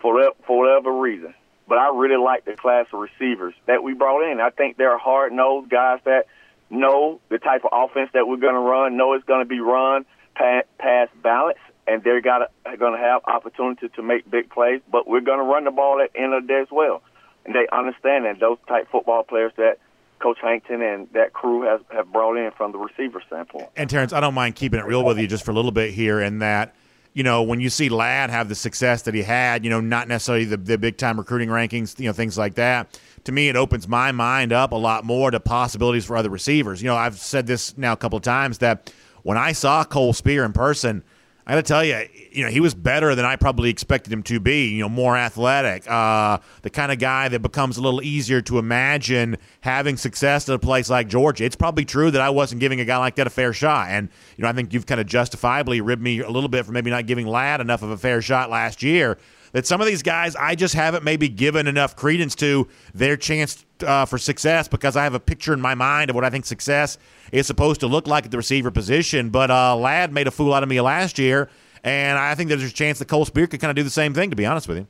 [0.00, 1.34] for for whatever reason.
[1.68, 4.40] But I really like the class of receivers that we brought in.
[4.40, 6.26] I think they're hard nosed guys that
[6.70, 9.60] know the type of offense that we're going to run, know it's going to be
[9.60, 14.80] run pass balance, and they're going to have opportunity to make big plays.
[14.90, 17.02] But we're going to run the ball at the end of the day as well,
[17.44, 19.78] and they understand that those type football players that
[20.20, 23.68] Coach Hankton and that crew has have brought in from the receiver standpoint.
[23.76, 25.92] And Terrence, I don't mind keeping it real with you just for a little bit
[25.92, 26.74] here, in that
[27.18, 30.06] you know, when you see Ladd have the success that he had, you know, not
[30.06, 33.56] necessarily the, the big time recruiting rankings, you know, things like that, to me, it
[33.56, 36.80] opens my mind up a lot more to possibilities for other receivers.
[36.80, 38.92] You know, I've said this now a couple of times that
[39.24, 41.02] when I saw Cole Speer in person,
[41.48, 44.22] I got to tell you, you know, he was better than I probably expected him
[44.24, 44.68] to be.
[44.68, 48.58] You know, more athletic, uh, the kind of guy that becomes a little easier to
[48.58, 51.44] imagine having success at a place like Georgia.
[51.44, 54.10] It's probably true that I wasn't giving a guy like that a fair shot, and
[54.36, 56.90] you know, I think you've kind of justifiably ribbed me a little bit for maybe
[56.90, 59.16] not giving Ladd enough of a fair shot last year.
[59.52, 63.64] That some of these guys I just haven't maybe given enough credence to their chance
[63.86, 66.44] uh, for success because I have a picture in my mind of what I think
[66.46, 66.98] success
[67.32, 69.30] is supposed to look like at the receiver position.
[69.30, 71.48] But uh, Ladd made a fool out of me last year,
[71.84, 74.14] and I think there's a chance that Cole Speer could kind of do the same
[74.14, 74.30] thing.
[74.30, 74.86] To be honest with you,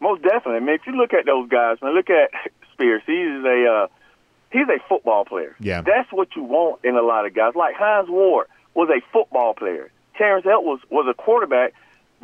[0.00, 0.56] most definitely.
[0.56, 2.30] I mean, if you look at those guys, man, look at
[2.72, 3.02] Spears.
[3.06, 3.86] He's a uh,
[4.50, 5.56] he's a football player.
[5.60, 7.54] Yeah, that's what you want in a lot of guys.
[7.54, 9.90] Like Hines Ward was a football player.
[10.16, 11.74] Terrence Edwards was a quarterback,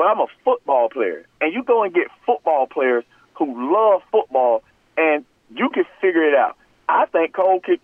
[0.00, 1.26] but I'm a football player.
[1.42, 4.62] And you go and get football players who love football,
[4.96, 6.56] and you can figure it out.
[6.88, 7.80] I think Cole could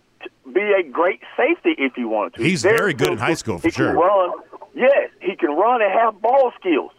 [0.51, 2.43] be a great safety if he wanted to.
[2.43, 3.89] He's very, very good in high school for he sure.
[3.89, 4.31] Can run,
[4.73, 6.89] yes, he can run and have ball skills.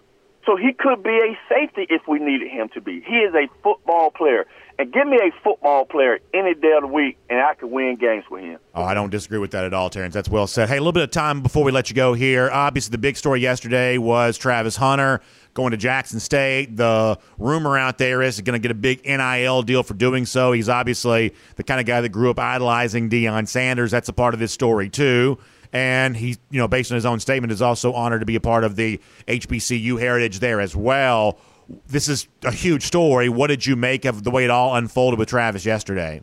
[0.47, 3.01] So he could be a safety if we needed him to be.
[3.01, 4.47] He is a football player.
[4.81, 7.97] And give me a football player any day of the week, and I could win
[7.97, 8.61] games with him.
[8.77, 10.15] Oh, I don't disagree with that at all, Terrence.
[10.15, 10.69] That's well said.
[10.69, 12.49] Hey, a little bit of time before we let you go here.
[12.49, 15.21] Obviously, the big story yesterday was Travis Hunter
[15.55, 16.77] going to Jackson State.
[16.77, 20.25] The rumor out there is he's going to get a big NIL deal for doing
[20.25, 20.53] so.
[20.53, 23.91] He's obviously the kind of guy that grew up idolizing Deion Sanders.
[23.91, 25.39] That's a part of this story, too.
[25.73, 28.41] And he, you know, based on his own statement, is also honored to be a
[28.41, 31.41] part of the HBCU heritage there as well.
[31.87, 33.29] This is a huge story.
[33.29, 36.23] What did you make of the way it all unfolded with Travis yesterday?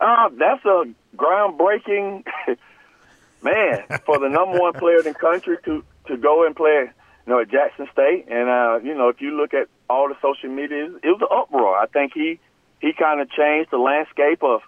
[0.00, 0.84] Uh, that's a
[1.16, 2.24] groundbreaking
[3.42, 6.90] man for the number one player in the country to to go and play
[7.26, 8.26] you know, at Jackson State.
[8.28, 11.28] And uh, you know, if you look at all the social media, it was an
[11.30, 11.76] uproar.
[11.76, 12.40] I think he
[12.80, 14.60] he kind of changed the landscape of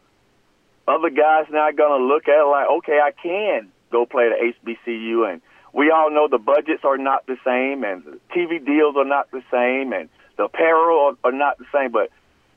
[0.86, 4.54] other guys now going to look at it like, okay, I can go play at
[4.64, 5.42] HBCU, and
[5.74, 9.30] we all know the budgets are not the same, and the TV deals are not
[9.32, 11.90] the same, and the apparel are, are not the same.
[11.90, 12.10] But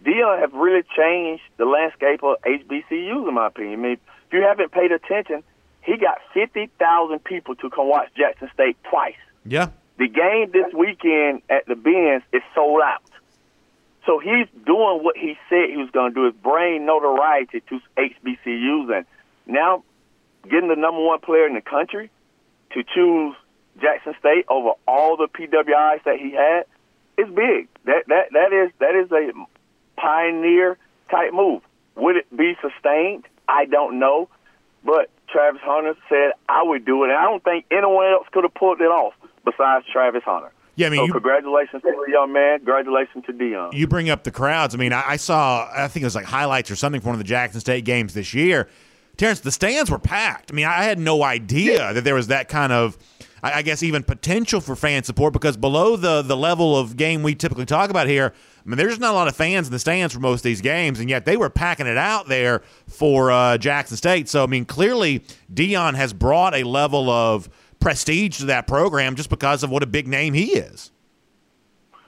[0.05, 3.79] Deion have really changed the landscape of HBCUs, in my opinion.
[3.79, 5.43] I mean, if you haven't paid attention,
[5.81, 9.15] he got fifty thousand people to come watch Jackson State twice.
[9.45, 9.69] Yeah.
[9.97, 13.01] The game this weekend at the Benz is sold out.
[14.05, 17.79] So he's doing what he said he was going to do, is bring notoriety to
[17.97, 19.05] HBCUs, and
[19.47, 19.83] now
[20.43, 22.11] getting the number one player in the country
[22.77, 23.35] to choose
[23.81, 26.65] Jackson State over all the PWIs that he had
[27.17, 27.67] is big.
[27.85, 29.31] That that that is that is a
[29.99, 30.77] pioneer
[31.09, 31.61] type move.
[31.95, 33.25] Would it be sustained?
[33.47, 34.29] I don't know.
[34.83, 37.09] but Travis Hunter said I would do it.
[37.09, 39.13] And I don't think anyone else could have pulled it off
[39.43, 40.51] besides Travis Hunter.
[40.75, 42.59] Yeah, I mean, so you, congratulations to the young man.
[42.59, 43.73] Congratulations to Deion.
[43.73, 44.75] you bring up the crowds.
[44.75, 47.15] I mean, I, I saw, I think it was like highlights or something from one
[47.15, 48.69] of the Jackson State games this year.
[49.17, 50.51] Terrence, the stands were packed.
[50.51, 52.97] I mean, I had no idea that there was that kind of,
[53.41, 57.23] I, I guess, even potential for fan support because below the the level of game
[57.23, 58.31] we typically talk about here,
[58.63, 60.61] I mean, there's not a lot of fans in the stands for most of these
[60.61, 64.29] games, and yet they were packing it out there for uh, Jackson State.
[64.29, 67.49] So, I mean, clearly Deion has brought a level of
[67.79, 70.91] prestige to that program just because of what a big name he is.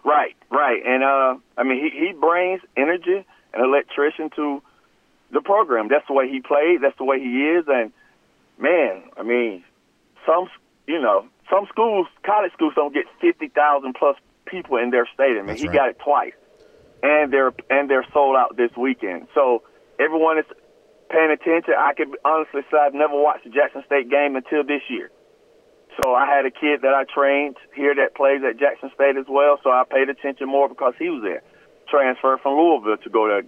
[0.03, 4.61] Right, right, and uh, I mean, he he brings energy and electrician to
[5.31, 5.87] the program.
[5.89, 6.81] That's the way he played.
[6.81, 7.65] That's the way he is.
[7.67, 7.91] And
[8.57, 9.63] man, I mean,
[10.25, 10.47] some
[10.87, 15.41] you know some schools, college schools, don't get fifty thousand plus people in their stadium,
[15.41, 15.75] and That's he right.
[15.75, 16.33] got it twice.
[17.01, 19.27] And they're and they're sold out this weekend.
[19.33, 19.63] So
[19.99, 20.45] everyone is
[21.09, 21.73] paying attention.
[21.77, 25.09] I could honestly say I've never watched a Jackson State game until this year.
[26.01, 29.25] So I had a kid that I trained here that plays at Jackson State as
[29.27, 29.59] well.
[29.63, 31.41] So I paid attention more because he was there,
[31.89, 33.43] transferred from Louisville to go there.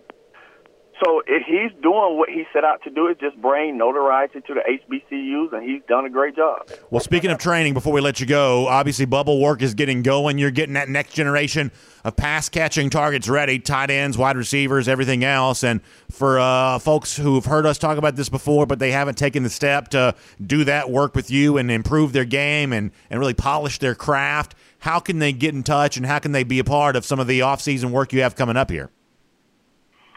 [1.04, 4.54] So if he's doing what he set out to do, is just bring notoriety to
[4.54, 6.70] the HBCUs, and he's done a great job.
[6.92, 10.38] Well, speaking of training, before we let you go, obviously bubble work is getting going.
[10.38, 11.72] You're getting that next generation
[12.04, 15.64] of pass catching targets ready, tight ends, wide receivers, everything else.
[15.64, 15.82] And
[16.12, 19.50] for uh, folks who've heard us talk about this before, but they haven't taken the
[19.50, 20.14] step to
[20.46, 24.54] do that work with you and improve their game and, and really polish their craft,
[24.80, 27.20] how can they get in touch and how can they be a part of some
[27.20, 28.92] of the offseason work you have coming up here?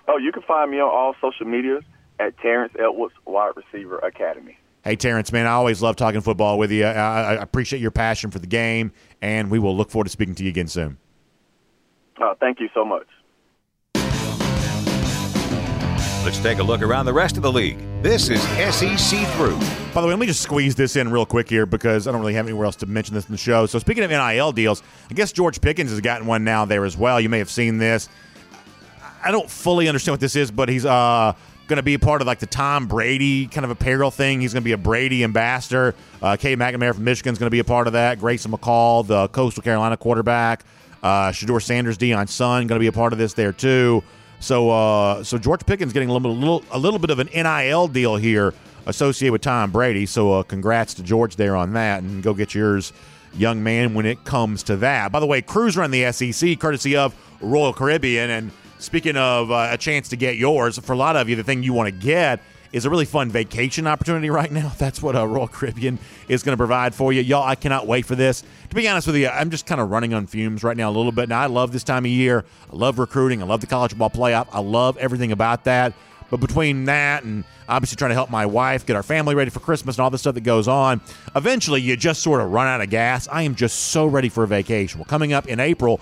[0.07, 1.83] Oh, you can find me on all social medias
[2.19, 4.59] at Terrence Edwards Wide Receiver Academy.
[4.85, 6.85] Hey, Terrence, man, I always love talking football with you.
[6.85, 8.93] I, I appreciate your passion for the game,
[9.23, 10.99] and we will look forward to speaking to you again soon.
[12.21, 13.07] Uh, thank you so much.
[16.25, 17.79] Let's take a look around the rest of the league.
[18.03, 19.59] This is SEC Through.
[19.93, 22.21] By the way, let me just squeeze this in real quick here because I don't
[22.21, 23.67] really have anywhere else to mention this in the show.
[23.67, 26.97] So, speaking of NIL deals, I guess George Pickens has gotten one now there as
[26.97, 27.21] well.
[27.21, 28.09] You may have seen this.
[29.25, 31.35] I don't fully understand what this is, but he's uh,
[31.67, 34.41] going to be a part of like the Tom Brady kind of apparel thing.
[34.41, 35.95] He's going to be a Brady ambassador.
[36.21, 38.21] Uh, Cade McNamara from Michigan is going to be a part of that.
[38.21, 40.65] Grayson McCall, the Coastal Carolina quarterback.
[41.03, 44.03] Uh, Shedeur Sanders, Deion's son, going to be a part of this there too.
[44.41, 47.89] So, uh, so George Pickens getting a little, little, a little bit of an NIL
[47.89, 48.53] deal here
[48.87, 50.05] associated with Tom Brady.
[50.05, 52.93] So, uh, congrats to George there on that, and go get yours,
[53.35, 55.13] young man, when it comes to that.
[55.13, 58.51] By the way, Cruiser on the SEC, courtesy of Royal Caribbean, and
[58.85, 61.63] speaking of uh, a chance to get yours, for a lot of you, the thing
[61.63, 62.41] you want to get
[62.73, 64.73] is a really fun vacation opportunity right now.
[64.79, 67.23] That's what uh, Royal Caribbean is going to provide for you.
[67.23, 68.43] Y'all, I cannot wait for this.
[68.69, 70.93] To be honest with you, I'm just kind of running on fumes right now a
[70.93, 71.29] little bit.
[71.29, 72.45] Now, I love this time of year.
[72.73, 73.43] I love recruiting.
[73.43, 74.49] I love the college football playoff.
[74.53, 75.95] I love everything about that.
[76.31, 79.61] But between that and obviously trying to help my wife get our family ready for
[79.61, 81.01] Christmas and all the stuff that goes on,
[81.37, 83.29] eventually you just sort of run out of gas.
[83.29, 84.99] I am just so ready for a vacation.
[84.99, 86.01] Well, coming up in April,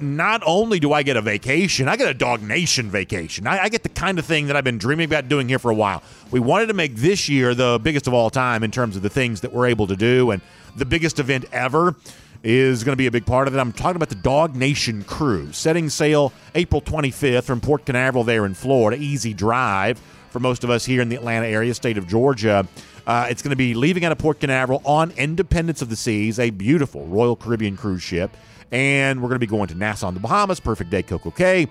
[0.00, 3.46] not only do I get a vacation, I get a Dog Nation vacation.
[3.46, 5.70] I, I, get the kind of thing that I've been dreaming about doing here for
[5.70, 6.02] a while.
[6.30, 9.10] We wanted to make this year the biggest of all time in terms of the
[9.10, 10.42] things that we're able to do, and
[10.76, 11.94] the biggest event ever
[12.42, 13.58] is going to be a big part of it.
[13.58, 18.44] I'm talking about the Dog Nation Cruise, setting sail April 25th from Port Canaveral there
[18.44, 19.00] in Florida.
[19.02, 20.00] Easy drive
[20.34, 22.68] for most of us here in the Atlanta area, state of Georgia.
[23.06, 26.38] Uh, it's going to be leaving out of Port Canaveral on Independence of the Seas,
[26.38, 28.36] a beautiful Royal Caribbean cruise ship
[28.74, 31.68] and we're going to be going to Nassau in the Bahamas, Perfect Day Coco Cay.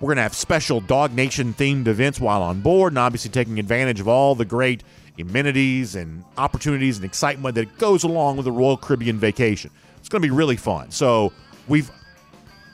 [0.00, 3.58] We're going to have special Dog Nation themed events while on board, and obviously taking
[3.58, 4.84] advantage of all the great
[5.18, 9.70] amenities and opportunities and excitement that goes along with a Royal Caribbean vacation.
[9.98, 10.92] It's going to be really fun.
[10.92, 11.32] So
[11.66, 11.90] we've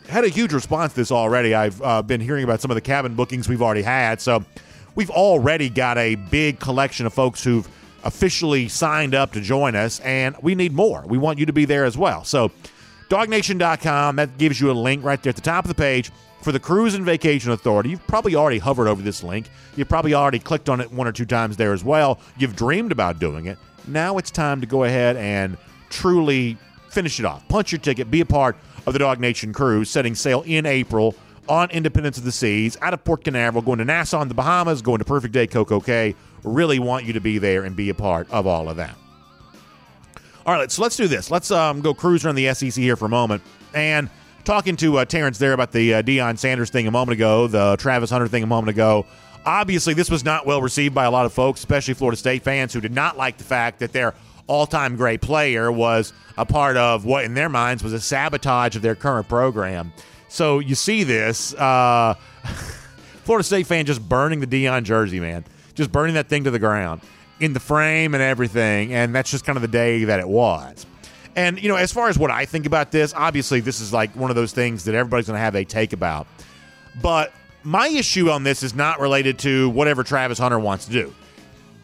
[0.09, 1.55] had a huge response to this already.
[1.55, 4.21] I've uh, been hearing about some of the cabin bookings we've already had.
[4.21, 4.45] So
[4.95, 7.69] we've already got a big collection of folks who've
[8.05, 11.05] officially signed up to join us, and we need more.
[11.07, 12.25] We want you to be there as well.
[12.25, 12.51] So
[13.11, 14.17] DogNation.com.
[14.17, 16.13] That gives you a link right there at the top of the page
[16.43, 17.91] for the Cruise and Vacation Authority.
[17.91, 19.51] You've probably already hovered over this link.
[19.77, 22.21] You've probably already clicked on it one or two times there as well.
[22.39, 23.59] You've dreamed about doing it.
[23.89, 25.59] Now it's time to go ahead and
[25.91, 26.57] truly
[26.89, 27.47] finish it off.
[27.49, 28.11] Punch your ticket.
[28.13, 31.17] Be a part of the Dog Nation Cruise, setting sail in April
[31.51, 34.81] on Independence of the Seas, out of Port Canaveral, going to Nassau in the Bahamas,
[34.81, 36.15] going to Perfect Day Coco Cay.
[36.45, 38.95] Really want you to be there and be a part of all of that.
[40.47, 41.29] All right, so let's do this.
[41.29, 43.43] Let's um, go cruise around the SEC here for a moment.
[43.75, 44.09] And
[44.45, 47.77] talking to uh, Terrence there about the uh, Deion Sanders thing a moment ago, the
[47.79, 49.05] Travis Hunter thing a moment ago.
[49.45, 52.73] Obviously, this was not well received by a lot of folks, especially Florida State fans
[52.73, 54.15] who did not like the fact that their
[54.47, 58.83] all-time great player was a part of what, in their minds, was a sabotage of
[58.83, 59.93] their current program.
[60.31, 62.15] So you see this, uh,
[63.25, 66.59] Florida State fan just burning the Deion jersey, man, just burning that thing to the
[66.59, 67.03] ground.
[67.41, 70.87] in the frame and everything, and that's just kind of the day that it was.
[71.37, 74.15] And, you know, as far as what I think about this, obviously, this is like
[74.15, 76.27] one of those things that everybody's going to have a take about.
[77.01, 81.15] But my issue on this is not related to whatever Travis Hunter wants to do.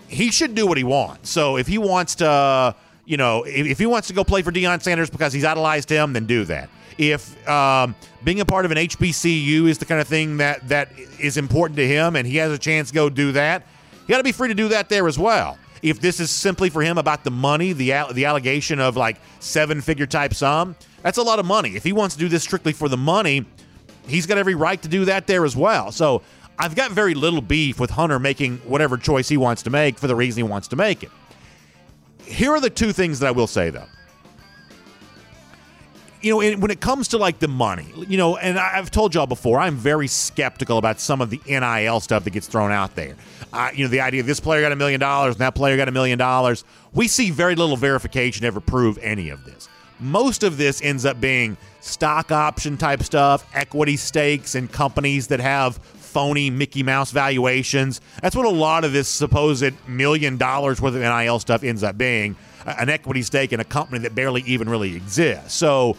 [0.08, 1.30] He should do what he wants.
[1.30, 2.74] So if he wants to,
[3.06, 5.88] you know, if, if he wants to go play for Deion Sanders because he's idolized
[5.88, 6.68] him, then do that.
[6.98, 7.94] If um,
[8.24, 10.90] being a part of an HBCU is the kind of thing that that
[11.20, 13.66] is important to him, and he has a chance to go do that,
[14.06, 15.58] he got to be free to do that there as well.
[15.82, 19.80] If this is simply for him about the money, the the allegation of like seven
[19.80, 21.76] figure type sum, that's a lot of money.
[21.76, 23.44] If he wants to do this strictly for the money,
[24.08, 25.92] he's got every right to do that there as well.
[25.92, 26.22] So
[26.58, 30.06] I've got very little beef with Hunter making whatever choice he wants to make for
[30.06, 31.10] the reason he wants to make it.
[32.24, 33.86] Here are the two things that I will say though
[36.26, 39.28] you know, when it comes to like the money, you know, and I've told y'all
[39.28, 43.14] before, I'm very skeptical about some of the NIL stuff that gets thrown out there.
[43.52, 45.86] Uh, you know, the idea this player got a million dollars and that player got
[45.86, 46.64] a million dollars.
[46.92, 49.68] We see very little verification ever prove any of this.
[50.00, 55.38] Most of this ends up being stock option type stuff, equity stakes and companies that
[55.38, 58.00] have phony Mickey Mouse valuations.
[58.20, 61.96] That's what a lot of this supposed million dollars worth of NIL stuff ends up
[61.96, 62.34] being
[62.66, 65.54] an equity stake in a company that barely even really exists.
[65.54, 65.96] So,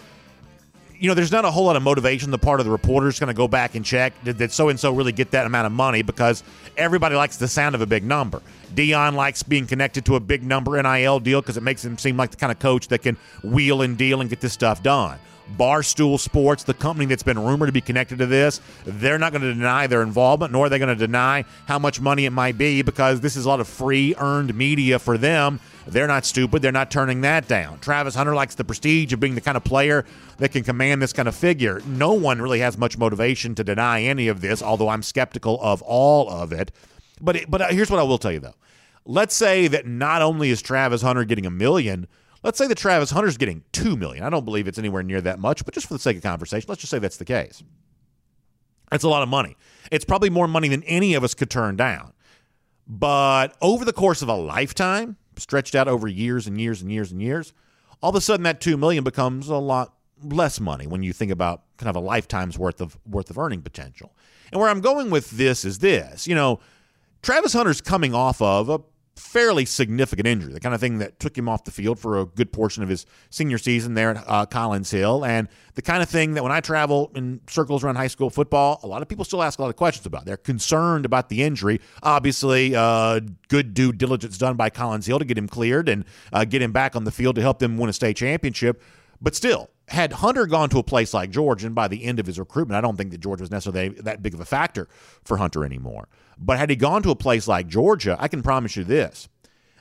[1.00, 2.32] you know, there's not a whole lot of motivation.
[2.32, 4.80] The part of the reporters going to go back and check did that so and
[4.80, 6.44] so really get that amount of money because
[6.76, 8.42] everybody likes the sound of a big number.
[8.74, 12.18] Deion likes being connected to a big number NIL deal because it makes him seem
[12.18, 15.20] like the kind of coach that can wheel and deal and get this stuff done.
[15.56, 19.44] Barstool Sports, the company that's been rumored to be connected to this, they're not going
[19.44, 22.58] to deny their involvement, nor are they going to deny how much money it might
[22.58, 25.60] be because this is a lot of free earned media for them.
[25.90, 26.62] They're not stupid.
[26.62, 27.80] They're not turning that down.
[27.80, 30.06] Travis Hunter likes the prestige of being the kind of player
[30.38, 31.82] that can command this kind of figure.
[31.86, 35.82] No one really has much motivation to deny any of this, although I'm skeptical of
[35.82, 36.72] all of it.
[37.22, 38.56] But it, but uh, here's what I will tell you though.
[39.06, 42.08] Let's say that not only is Travis Hunter getting a million,
[42.44, 44.24] Let's say that Travis Hunter's getting two million.
[44.24, 46.68] I don't believe it's anywhere near that much, but just for the sake of conversation,
[46.70, 47.64] let's just say that's the case.
[48.92, 49.58] That's a lot of money.
[49.92, 52.14] It's probably more money than any of us could turn down.
[52.88, 57.12] But over the course of a lifetime, stretched out over years and years and years
[57.12, 57.54] and years,
[58.02, 61.32] all of a sudden that two million becomes a lot less money when you think
[61.32, 64.16] about kind of a lifetime's worth of worth of earning potential.
[64.52, 66.60] And where I'm going with this is this, you know,
[67.22, 68.80] Travis Hunter's coming off of a
[69.18, 72.26] fairly significant injury, the kind of thing that took him off the field for a
[72.26, 76.10] good portion of his senior season there at uh, Collins Hill, and the kind of
[76.10, 79.26] thing that when I travel in circles around high school football, a lot of people
[79.26, 80.26] still ask a lot of questions about.
[80.26, 81.82] They're concerned about the injury.
[82.04, 86.46] Obviously, uh, good due diligence done by Collins Hill to get him cleared and uh,
[86.46, 88.82] get him back on the field to help them win a state championship.
[89.22, 92.26] But still, had Hunter gone to a place like Georgia, and by the end of
[92.26, 94.88] his recruitment, I don't think that Georgia was necessarily that big of a factor
[95.24, 96.10] for Hunter anymore.
[96.38, 99.30] But had he gone to a place like Georgia, I can promise you this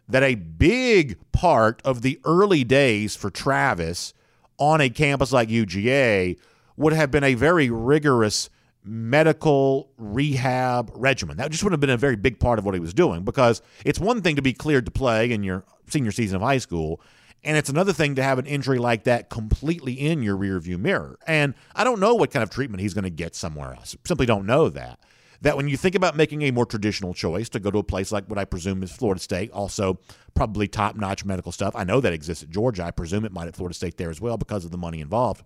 [0.08, 4.14] that a big part of the early days for Travis
[4.56, 6.38] on a campus like UGA
[6.76, 8.48] would have been a very rigorous
[8.84, 11.36] medical rehab regimen.
[11.38, 13.62] That just would have been a very big part of what he was doing because
[13.84, 17.00] it's one thing to be cleared to play in your senior season of high school,
[17.46, 21.18] and it's another thing to have an injury like that completely in your rearview mirror.
[21.26, 23.96] And I don't know what kind of treatment he's going to get somewhere else.
[24.04, 24.98] Simply don't know that
[25.42, 28.10] that when you think about making a more traditional choice to go to a place
[28.10, 29.98] like what I presume is Florida State, also
[30.34, 31.74] probably top notch medical stuff.
[31.76, 32.84] I know that exists at Georgia.
[32.84, 35.44] I presume it might at Florida State there as well because of the money involved.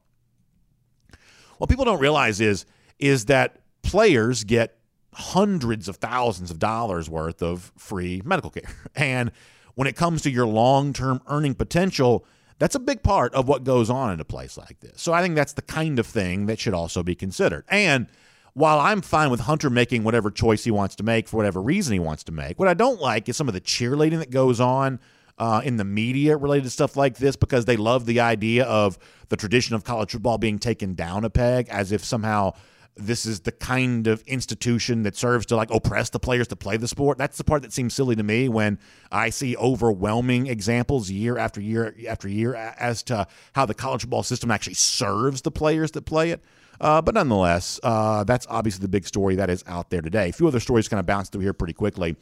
[1.59, 2.65] What people don't realize is
[2.99, 4.79] is that players get
[5.13, 8.71] hundreds of thousands of dollars worth of free medical care.
[8.95, 9.33] And
[9.75, 12.25] when it comes to your long term earning potential,
[12.59, 15.01] that's a big part of what goes on in a place like this.
[15.01, 17.65] So I think that's the kind of thing that should also be considered.
[17.69, 18.07] And
[18.55, 21.93] while I'm fine with Hunter making whatever choice he wants to make for whatever reason
[21.93, 24.61] he wants to make, what I don't like is some of the cheerleading that goes
[24.61, 25.01] on
[25.39, 28.99] uh, in the media related to stuff like this because they love the idea of
[29.31, 32.53] the tradition of college football being taken down a peg as if somehow
[33.01, 36.77] this is the kind of institution that serves to like oppress the players to play
[36.77, 37.19] the sport.
[37.19, 38.79] That's the part that seems silly to me when
[39.11, 44.23] I see overwhelming examples year after year after year as to how the college football
[44.23, 46.43] system actually serves the players that play it.
[46.81, 50.31] Uh, but nonetheless, uh, that's obviously the big story that is out there today.
[50.31, 52.17] A few other stories kind of bounce through here pretty quickly.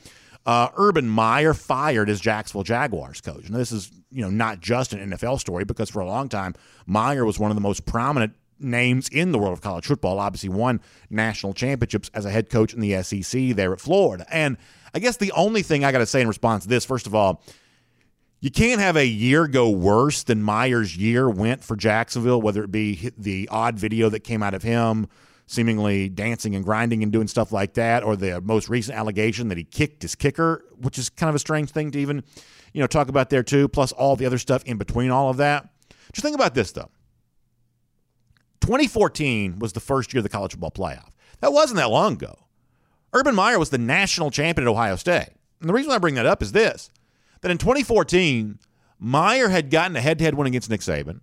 [0.47, 3.47] Uh, Urban Meyer fired as Jacksonville Jaguars coach.
[3.47, 6.55] And this is, you know, not just an NFL story because for a long time,
[6.87, 10.19] Meyer was one of the most prominent names in the world of college football.
[10.19, 10.81] Obviously, won
[11.11, 14.27] national championships as a head coach in the SEC there at Florida.
[14.31, 14.57] And
[14.95, 17.15] I guess the only thing I got to say in response to this, first of
[17.15, 17.43] all,
[18.41, 22.71] you can't have a year go worse than Meyer's year went for Jacksonville, whether it
[22.71, 25.09] be the odd video that came out of him
[25.49, 29.57] seemingly dancing and grinding and doing stuff like that, or the most recent allegation that
[29.57, 32.23] he kicked his kicker, which is kind of a strange thing to even,
[32.75, 35.39] you know, talk about there too, plus all the other stuff in between all of
[35.39, 35.69] that.
[36.13, 36.91] Just think about this though.
[38.61, 41.11] 2014 was the first year of the college football playoff.
[41.41, 42.37] That wasn't that long ago.
[43.13, 45.31] Urban Meyer was the national champion at Ohio State.
[45.61, 46.91] And the reason I bring that up is this
[47.41, 48.59] that in 2014,
[48.99, 51.21] Meyer had gotten a head to head win against Nick Saban.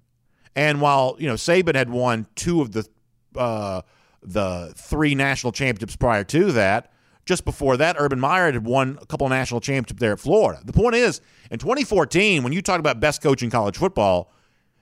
[0.56, 2.88] And while, you know, Saban had won two of the
[3.36, 3.82] uh,
[4.24, 6.92] the three national championships prior to that,
[7.26, 10.62] just before that, Urban Meyer had won a couple of national championships there at Florida.
[10.64, 11.22] The point is,
[11.52, 14.32] in 2014, when you talk about best coach in college football,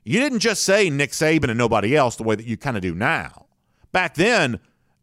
[0.04, 2.82] you didn't just say Nick Saban and nobody else the way that you kind of
[2.82, 3.46] do now.
[3.92, 4.60] Back then,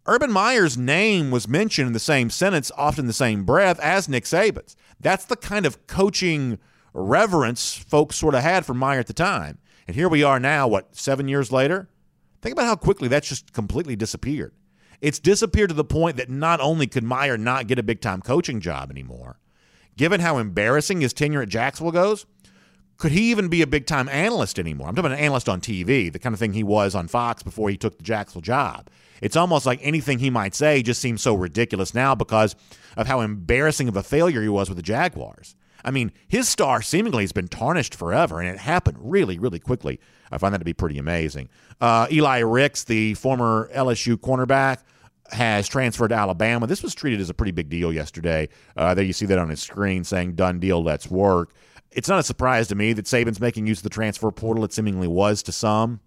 [0.07, 4.25] Urban Meyer's name was mentioned in the same sentence, often the same breath as Nick
[4.25, 4.77] Saban's.
[4.99, 6.59] That's the kind of coaching
[6.93, 9.59] reverence folks sort of had for Meyer at the time.
[9.87, 11.89] And here we are now, what, seven years later?
[12.43, 14.55] Think about how quickly that's just completely disappeared.
[15.01, 18.21] It's disappeared to the point that not only could Meyer not get a big time
[18.21, 19.39] coaching job anymore,
[19.97, 22.27] given how embarrassing his tenure at Jacksonville goes,
[23.01, 24.87] could he even be a big time analyst anymore?
[24.87, 27.43] I'm talking about an analyst on TV, the kind of thing he was on Fox
[27.43, 28.91] before he took the Jacksonville job.
[29.23, 32.55] It's almost like anything he might say just seems so ridiculous now because
[32.99, 35.57] of how embarrassing of a failure he was with the Jaguars.
[35.83, 39.99] I mean, his star seemingly has been tarnished forever, and it happened really, really quickly.
[40.31, 41.49] I find that to be pretty amazing.
[41.81, 44.81] Uh, Eli Ricks, the former LSU cornerback,
[45.33, 46.67] has transferred to Alabama.
[46.67, 48.51] This was treated as a pretty big deal yesterday.
[48.77, 51.55] Uh, there you see that on his screen saying, done deal, let's work.
[51.93, 54.65] It's not a surprise to me that Saban's making use of the transfer portal.
[54.65, 56.01] It seemingly was to some.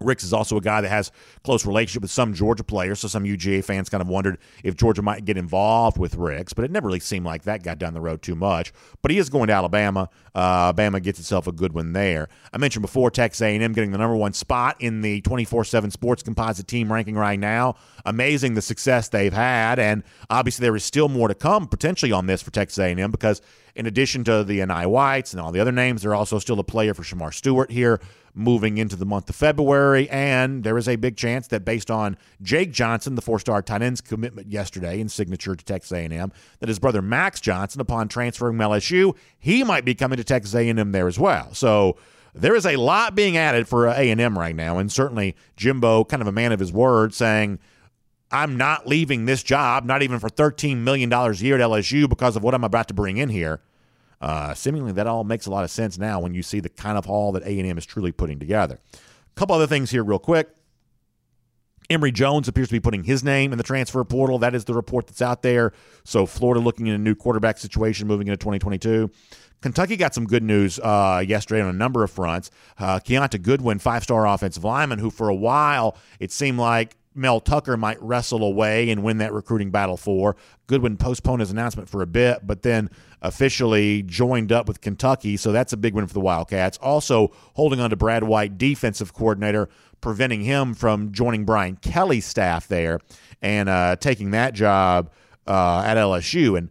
[0.00, 1.10] Ricks is also a guy that has
[1.42, 5.02] close relationship with some Georgia players, so some UGA fans kind of wondered if Georgia
[5.02, 8.00] might get involved with Ricks, but it never really seemed like that got down the
[8.00, 8.72] road too much.
[9.02, 10.08] But he is going to Alabama.
[10.34, 12.28] Uh, Alabama gets itself a good one there.
[12.52, 16.68] I mentioned before Texas A&M getting the number one spot in the 24/7 Sports Composite
[16.68, 17.74] team ranking right now.
[18.04, 22.26] Amazing the success they've had, and obviously there is still more to come potentially on
[22.26, 23.42] this for Texas A&M because
[23.78, 26.64] in addition to the Enai Whites and all the other names, they're also still a
[26.64, 28.00] player for Shemar Stewart here
[28.34, 30.10] moving into the month of February.
[30.10, 34.00] And there is a big chance that based on Jake Johnson, the four-star tight end's
[34.00, 38.68] commitment yesterday in signature to Texas A&M, that his brother Max Johnson, upon transferring from
[38.68, 41.54] LSU, he might be coming to Texas A&M there as well.
[41.54, 41.96] So
[42.34, 46.20] there is a lot being added for uh, A&M right now, and certainly Jimbo, kind
[46.20, 47.60] of a man of his word, saying–
[48.30, 52.36] I'm not leaving this job, not even for $13 million a year at LSU because
[52.36, 53.60] of what I'm about to bring in here.
[54.20, 56.98] Uh, seemingly, that all makes a lot of sense now when you see the kind
[56.98, 58.78] of haul that A&M is truly putting together.
[58.94, 60.48] A couple other things here, real quick.
[61.90, 64.38] Emory Jones appears to be putting his name in the transfer portal.
[64.38, 65.72] That is the report that's out there.
[66.04, 69.10] So Florida looking at a new quarterback situation moving into 2022.
[69.62, 72.50] Kentucky got some good news uh, yesterday on a number of fronts.
[72.78, 77.76] Uh, Kiyaunta Goodwin, five-star offensive lineman, who for a while it seemed like Mel Tucker
[77.76, 80.36] might wrestle away and win that recruiting battle for.
[80.66, 82.90] Goodwin postponed his announcement for a bit, but then
[83.22, 86.78] officially joined up with Kentucky, so that's a big win for the Wildcats.
[86.78, 89.68] Also, holding on to Brad White, defensive coordinator,
[90.00, 93.00] preventing him from joining Brian Kelly's staff there
[93.42, 95.10] and uh, taking that job
[95.46, 96.56] uh, at LSU.
[96.56, 96.70] And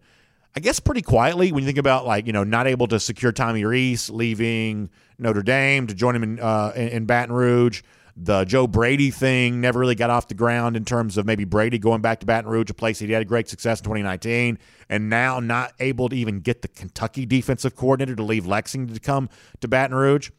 [0.56, 3.32] I guess pretty quietly, when you think about like you know not able to secure
[3.32, 4.90] Tommy Rees leaving
[5.20, 7.82] Notre Dame to join him in, uh, in, in Baton Rouge.
[8.20, 11.78] The Joe Brady thing never really got off the ground in terms of maybe Brady
[11.78, 14.58] going back to Baton Rouge, a place he had a great success in 2019,
[14.90, 19.00] and now not able to even get the Kentucky defensive coordinator to leave Lexington to
[19.00, 19.30] come
[19.62, 20.32] to Baton Rouge.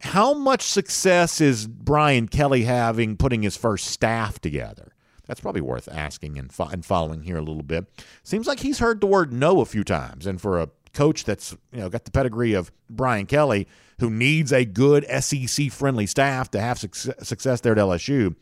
[0.00, 4.92] How much success is Brian Kelly having putting his first staff together?
[5.26, 7.86] That's probably worth asking and, fo- and following here a little bit.
[8.22, 11.52] Seems like he's heard the word no a few times, and for a coach that's
[11.72, 13.66] you know got the pedigree of Brian Kelly,
[14.00, 18.34] who needs a good SEC friendly staff to have success there at LSU.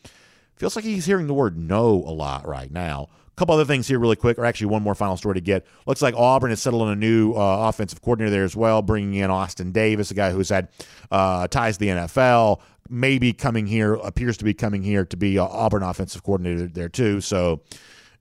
[0.57, 3.09] Feels like he's hearing the word no a lot right now.
[3.28, 5.66] A couple other things here, really quick, or actually one more final story to get.
[5.86, 9.14] Looks like Auburn has settled on a new uh, offensive coordinator there as well, bringing
[9.14, 10.68] in Austin Davis, a guy who's had
[11.11, 15.38] uh, ties to the NFL, maybe coming here, appears to be coming here to be
[15.38, 17.22] Auburn offensive coordinator there too.
[17.22, 17.62] So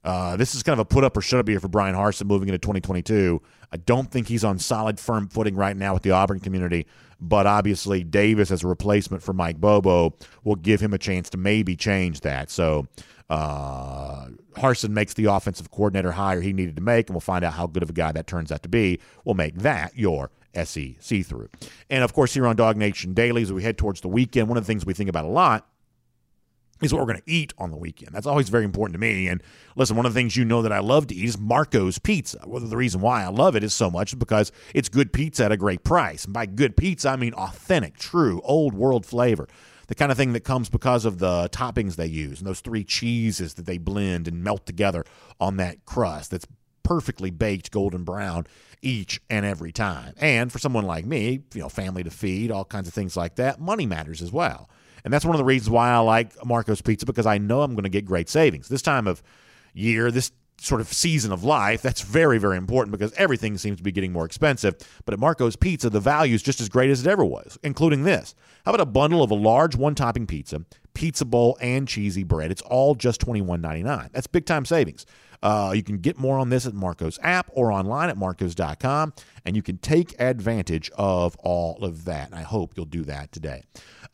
[0.02, 2.26] uh, this is kind of a put up or shut up year for Bryan Harsin
[2.26, 3.40] moving into 2022.
[3.72, 6.86] I don't think he's on solid, firm footing right now with the Auburn community,
[7.20, 10.14] but obviously Davis as a replacement for Mike Bobo
[10.44, 12.50] will give him a chance to maybe change that.
[12.50, 12.86] So
[13.30, 17.54] uh, Harsin makes the offensive coordinator hire he needed to make, and we'll find out
[17.54, 19.00] how good of a guy that turns out to be.
[19.24, 21.48] We'll make that your SEC through.
[21.88, 24.58] And of course, here on Dog Nation Daily, as we head towards the weekend, one
[24.58, 25.66] of the things we think about a lot
[26.82, 28.12] is what we're going to eat on the weekend.
[28.12, 29.28] That's always very important to me.
[29.28, 29.42] And
[29.76, 32.40] listen, one of the things you know that I love to eat is Marco's Pizza.
[32.46, 35.52] Well, the reason why I love it is so much because it's good pizza at
[35.52, 36.24] a great price.
[36.24, 39.48] And by good pizza, I mean authentic, true, old world flavor.
[39.88, 42.84] the kind of thing that comes because of the toppings they use and those three
[42.84, 45.04] cheeses that they blend and melt together
[45.40, 46.46] on that crust that's
[46.82, 48.46] perfectly baked golden brown
[48.80, 50.14] each and every time.
[50.16, 53.36] And for someone like me, you know, family to feed, all kinds of things like
[53.36, 54.68] that, money matters as well.
[55.04, 57.74] And that's one of the reasons why I like Marco's Pizza because I know I'm
[57.74, 58.68] going to get great savings.
[58.68, 59.22] This time of
[59.74, 63.82] year, this sort of season of life, that's very, very important because everything seems to
[63.82, 64.76] be getting more expensive.
[65.04, 68.04] But at Marco's Pizza, the value is just as great as it ever was, including
[68.04, 68.34] this.
[68.64, 72.52] How about a bundle of a large one topping pizza, pizza bowl, and cheesy bread?
[72.52, 74.12] It's all just $21.99.
[74.12, 75.04] That's big time savings.
[75.42, 79.12] Uh, you can get more on this at Marco's app or online at marcos.com,
[79.44, 82.32] and you can take advantage of all of that.
[82.32, 83.64] I hope you'll do that today.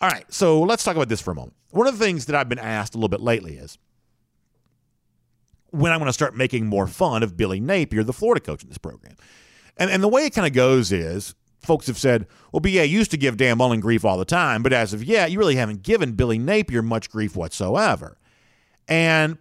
[0.01, 1.55] All right, so let's talk about this for a moment.
[1.71, 3.79] One of the things that I've been asked a little bit lately is
[5.71, 8.69] when I'm going to start making more fun of Billy Napier, the Florida coach in
[8.69, 9.17] this program.
[9.77, 13.11] And, and the way it kind of goes is folks have said, well, BA used
[13.11, 15.83] to give Dan Mullen grief all the time, but as of yet, you really haven't
[15.83, 18.19] given Billy Napier much grief whatsoever.
[18.87, 19.37] And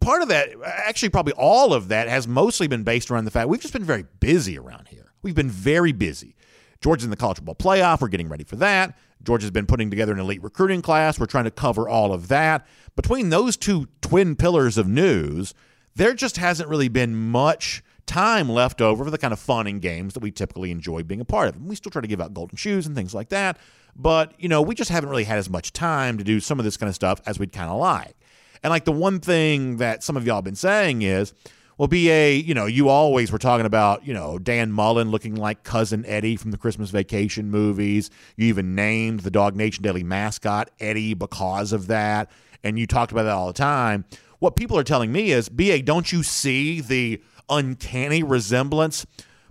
[0.00, 3.48] part of that, actually, probably all of that, has mostly been based around the fact
[3.48, 5.12] we've just been very busy around here.
[5.22, 6.36] We've been very busy.
[6.80, 8.00] Georgia's in the college football playoff.
[8.00, 8.98] We're getting ready for that.
[9.22, 11.18] Georgia's been putting together an elite recruiting class.
[11.18, 12.66] We're trying to cover all of that.
[12.96, 15.54] Between those two twin pillars of news,
[15.94, 19.80] there just hasn't really been much time left over for the kind of fun and
[19.80, 21.56] games that we typically enjoy being a part of.
[21.56, 23.58] And we still try to give out golden shoes and things like that.
[23.96, 26.64] But, you know, we just haven't really had as much time to do some of
[26.64, 28.16] this kind of stuff as we'd kind of like.
[28.62, 31.32] And like the one thing that some of y'all have been saying is,
[31.76, 35.64] well, BA, you know, you always were talking about, you know, Dan Mullen looking like
[35.64, 38.10] cousin Eddie from the Christmas Vacation movies.
[38.36, 42.30] You even named the Dog Nation Daily mascot Eddie because of that.
[42.62, 44.04] And you talked about that all the time.
[44.38, 49.04] What people are telling me is, BA, don't you see the uncanny resemblance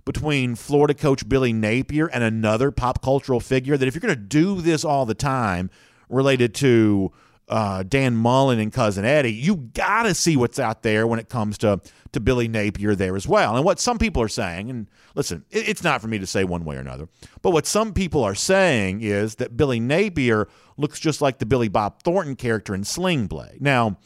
[0.04, 4.20] between Florida coach Billy Napier and another pop cultural figure that if you're going to
[4.20, 5.70] do this all the time
[6.08, 7.12] related to
[7.48, 11.28] uh, Dan Mullen and cousin Eddie, you got to see what's out there when it
[11.28, 11.80] comes to
[12.12, 13.56] to Billy Napier there as well.
[13.56, 16.44] And what some people are saying, and listen, it, it's not for me to say
[16.44, 17.08] one way or another,
[17.42, 21.68] but what some people are saying is that Billy Napier looks just like the Billy
[21.68, 23.60] Bob Thornton character in Sling Blade.
[23.60, 23.98] Now,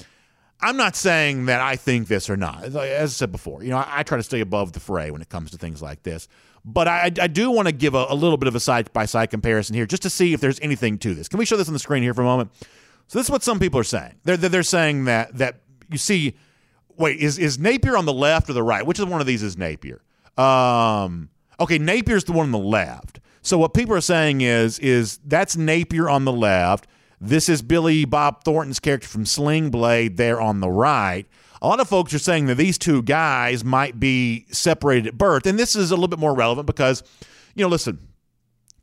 [0.61, 2.65] I'm not saying that I think this or not.
[2.65, 5.23] As I said before, you know, I, I try to stay above the fray when
[5.23, 6.29] it comes to things like this.
[6.65, 9.05] But I, I do want to give a, a little bit of a side by
[9.05, 11.29] side comparison here just to see if there's anything to this.
[11.29, 12.51] Can we show this on the screen here for a moment?
[13.09, 14.15] So this is what some people are saying.
[14.25, 16.37] They're they're saying that that you see,
[16.97, 18.87] wait, is is Napier on the left or the right?
[18.87, 20.03] Which is one of these is Napier?
[20.37, 23.21] Um, okay, Napier's the one on the left.
[23.41, 26.87] So what people are saying is is that's Napier on the left.
[27.21, 31.27] This is Billy Bob Thornton's character from Sling Blade there on the right.
[31.61, 35.47] A lot of folks are saying that these two guys might be separated at birth,
[35.47, 37.03] and this is a little bit more relevant because,
[37.57, 38.08] you know, listen,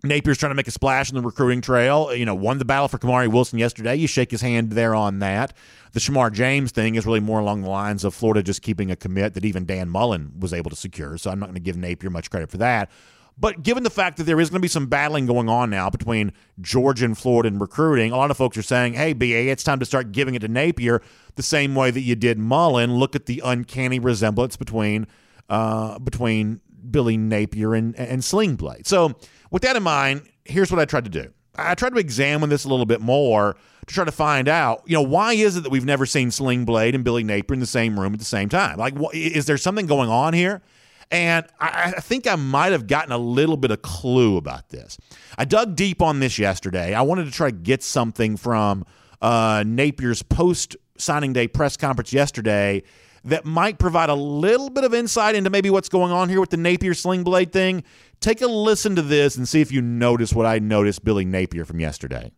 [0.04, 2.14] Napier's trying to make a splash in the recruiting trail.
[2.14, 3.96] You know, won the battle for Kamari Wilson yesterday.
[3.96, 5.54] You shake his hand there on that.
[5.94, 8.96] The Shemar James thing is really more along the lines of Florida just keeping a
[8.96, 11.18] commit that even Dan Mullen was able to secure.
[11.18, 12.92] So I'm not going to give Napier much credit for that.
[13.38, 15.90] But given the fact that there is going to be some battling going on now
[15.90, 16.32] between
[16.62, 19.80] Georgia and Florida in recruiting, a lot of folks are saying, hey, BA, it's time
[19.80, 21.02] to start giving it to Napier
[21.36, 22.96] the same way that you did Mullen.
[22.96, 25.08] Look at the uncanny resemblance between
[25.50, 28.88] uh, between Billy Napier and, and Sling Blade.
[28.88, 29.16] So
[29.56, 31.32] with that in mind, here's what I tried to do.
[31.56, 33.56] I tried to examine this a little bit more
[33.88, 36.66] to try to find out, you know, why is it that we've never seen Sling
[36.66, 38.78] Blade and Billy Napier in the same room at the same time?
[38.78, 40.62] Like, is there something going on here?
[41.10, 44.98] And I, I think I might have gotten a little bit of clue about this.
[45.38, 46.94] I dug deep on this yesterday.
[46.94, 48.84] I wanted to try to get something from
[49.22, 52.84] uh, Napier's post signing day press conference yesterday
[53.26, 56.52] that might provide a little bit of insight into maybe what's going on here with
[56.52, 57.84] the Napier sling blade thing.
[58.20, 61.66] Take a listen to this and see if you notice what I noticed Billy Napier
[61.66, 62.32] from yesterday.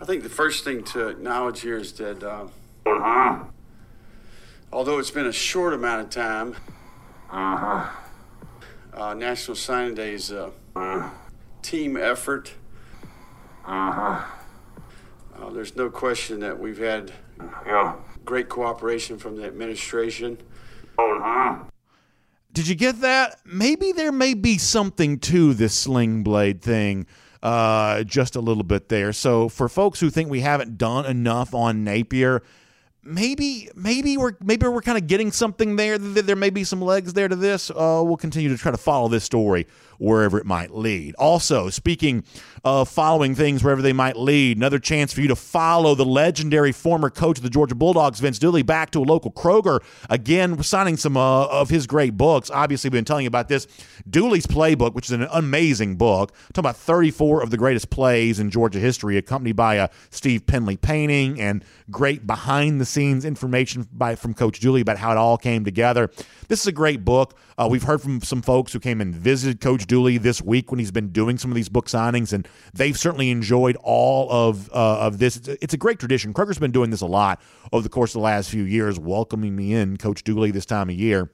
[0.00, 2.46] I think the first thing to acknowledge here is that uh,
[2.86, 3.44] uh-huh.
[4.72, 6.54] although it's been a short amount of time,
[7.30, 7.90] uh-huh.
[8.92, 10.46] uh, National Signing Day is a
[10.76, 11.10] uh-huh.
[11.62, 12.54] team effort.
[13.66, 14.24] Uh-huh.
[15.36, 17.12] Uh, there's no question that we've had
[17.66, 17.94] yeah.
[18.24, 20.38] Great cooperation from the administration.
[20.98, 21.64] Uh-huh.
[22.52, 23.40] Did you get that?
[23.44, 27.06] Maybe there may be something to this sling blade thing.
[27.42, 29.12] Uh, just a little bit there.
[29.12, 32.42] So, for folks who think we haven't done enough on Napier,
[33.04, 35.98] maybe maybe we're maybe we're kind of getting something there.
[35.98, 37.70] There may be some legs there to this.
[37.70, 39.66] Uh, we'll continue to try to follow this story
[39.98, 41.14] wherever it might lead.
[41.16, 42.24] Also, speaking
[42.64, 46.72] of following things wherever they might lead, another chance for you to follow the legendary
[46.72, 49.80] former coach of the Georgia Bulldogs, Vince Dooley, back to a local Kroger.
[50.10, 52.50] Again, signing some uh, of his great books.
[52.50, 53.66] Obviously, we've been telling you about this.
[54.08, 58.50] Dooley's Playbook, which is an amazing book, talking about 34 of the greatest plays in
[58.50, 64.14] Georgia history, accompanied by a Steve Penley painting and great behind the scenes information by
[64.14, 66.10] from Coach Dooley about how it all came together.
[66.48, 67.36] This is a great book.
[67.58, 70.78] Uh, we've heard from some folks who came and visited Coach Dooley this week when
[70.78, 75.00] he's been doing some of these book signings, and they've certainly enjoyed all of uh,
[75.00, 75.36] of this.
[75.36, 76.32] It's a, it's a, great tradition.
[76.32, 77.42] Kroger's been doing this a lot
[77.72, 80.88] over the course of the last few years, welcoming me in, Coach Dooley, this time
[80.88, 81.30] of year,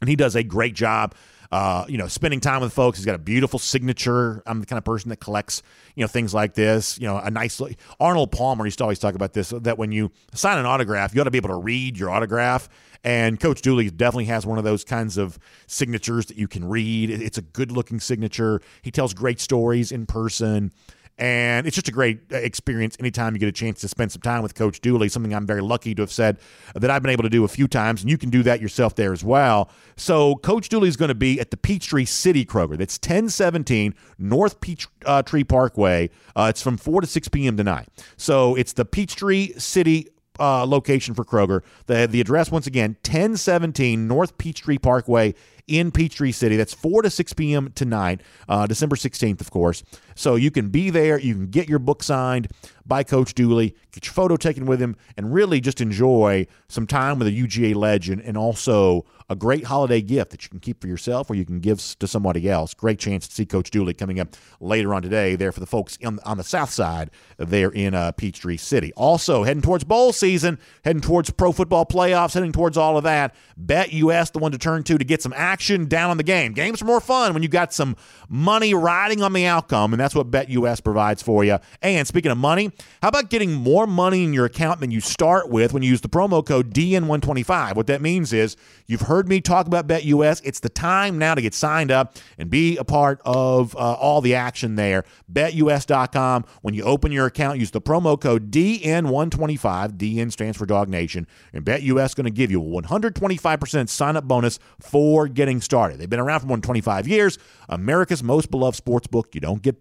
[0.00, 1.14] and he does a great job.
[1.52, 2.98] Uh, you know, spending time with folks.
[2.98, 4.40] He's got a beautiful signature.
[4.46, 5.62] I'm the kind of person that collects,
[5.96, 6.96] you know, things like this.
[6.98, 7.60] You know, a nice
[7.98, 11.20] Arnold Palmer used to always talk about this that when you sign an autograph, you
[11.20, 12.68] ought to be able to read your autograph.
[13.02, 17.10] And Coach Dooley definitely has one of those kinds of signatures that you can read.
[17.10, 18.60] It's a good looking signature.
[18.82, 20.72] He tells great stories in person.
[21.20, 24.22] And it's just a great uh, experience anytime you get a chance to spend some
[24.22, 26.38] time with Coach Dooley, something I'm very lucky to have said
[26.74, 28.94] that I've been able to do a few times, and you can do that yourself
[28.94, 29.70] there as well.
[29.96, 32.78] So, Coach Dooley is going to be at the Peachtree City Kroger.
[32.78, 36.08] That's 1017 North Peachtree uh, Parkway.
[36.34, 37.54] Uh, it's from 4 to 6 p.m.
[37.54, 37.88] tonight.
[38.16, 40.08] So, it's the Peachtree City
[40.40, 41.62] uh, location for Kroger.
[41.86, 45.34] The, the address, once again, 1017 North Peachtree Parkway
[45.68, 46.56] in Peachtree City.
[46.56, 47.70] That's 4 to 6 p.m.
[47.74, 49.84] tonight, uh, December 16th, of course.
[50.20, 51.18] So you can be there.
[51.18, 52.48] You can get your book signed
[52.90, 57.18] by Coach Dooley, get your photo taken with him, and really just enjoy some time
[57.18, 60.88] with a UGA legend and also a great holiday gift that you can keep for
[60.88, 62.74] yourself or you can give to somebody else.
[62.74, 65.96] Great chance to see Coach Dooley coming up later on today there for the folks
[66.04, 68.92] on, on the south side there in uh, Peachtree City.
[68.96, 73.36] Also, heading towards bowl season, heading towards pro football playoffs, heading towards all of that.
[73.64, 76.52] BetUS, the one to turn to to get some action down on the game.
[76.52, 77.94] Games are more fun when you've got some
[78.28, 81.58] money riding on the outcome, and that's what BetUS provides for you.
[81.82, 82.70] And speaking of money,
[83.02, 86.00] how about getting more money in your account than you start with when you use
[86.00, 87.76] the promo code DN125?
[87.76, 88.56] What that means is
[88.86, 90.40] you've heard me talk about BetUS.
[90.44, 94.20] It's the time now to get signed up and be a part of uh, all
[94.20, 95.04] the action there.
[95.32, 96.44] BetUS.com.
[96.62, 99.96] When you open your account, use the promo code DN125.
[99.96, 101.26] DN stands for Dog Nation.
[101.52, 105.98] And BetUS is going to give you a 125% sign up bonus for getting started.
[105.98, 107.38] They've been around for more than 25 years.
[107.68, 109.34] America's most beloved sports book.
[109.34, 109.76] You don't get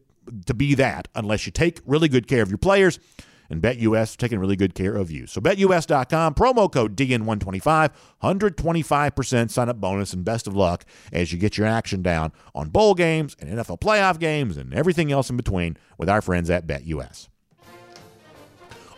[0.45, 2.99] to be that unless you take really good care of your players.
[3.51, 5.25] And BetUS taking really good care of you.
[5.25, 7.89] So BetUS.com, promo code DN125,
[8.21, 12.69] 125% sign up bonus, and best of luck as you get your action down on
[12.69, 16.67] bowl games and NFL playoff games and everything else in between with our friends at
[16.67, 17.27] BetUS.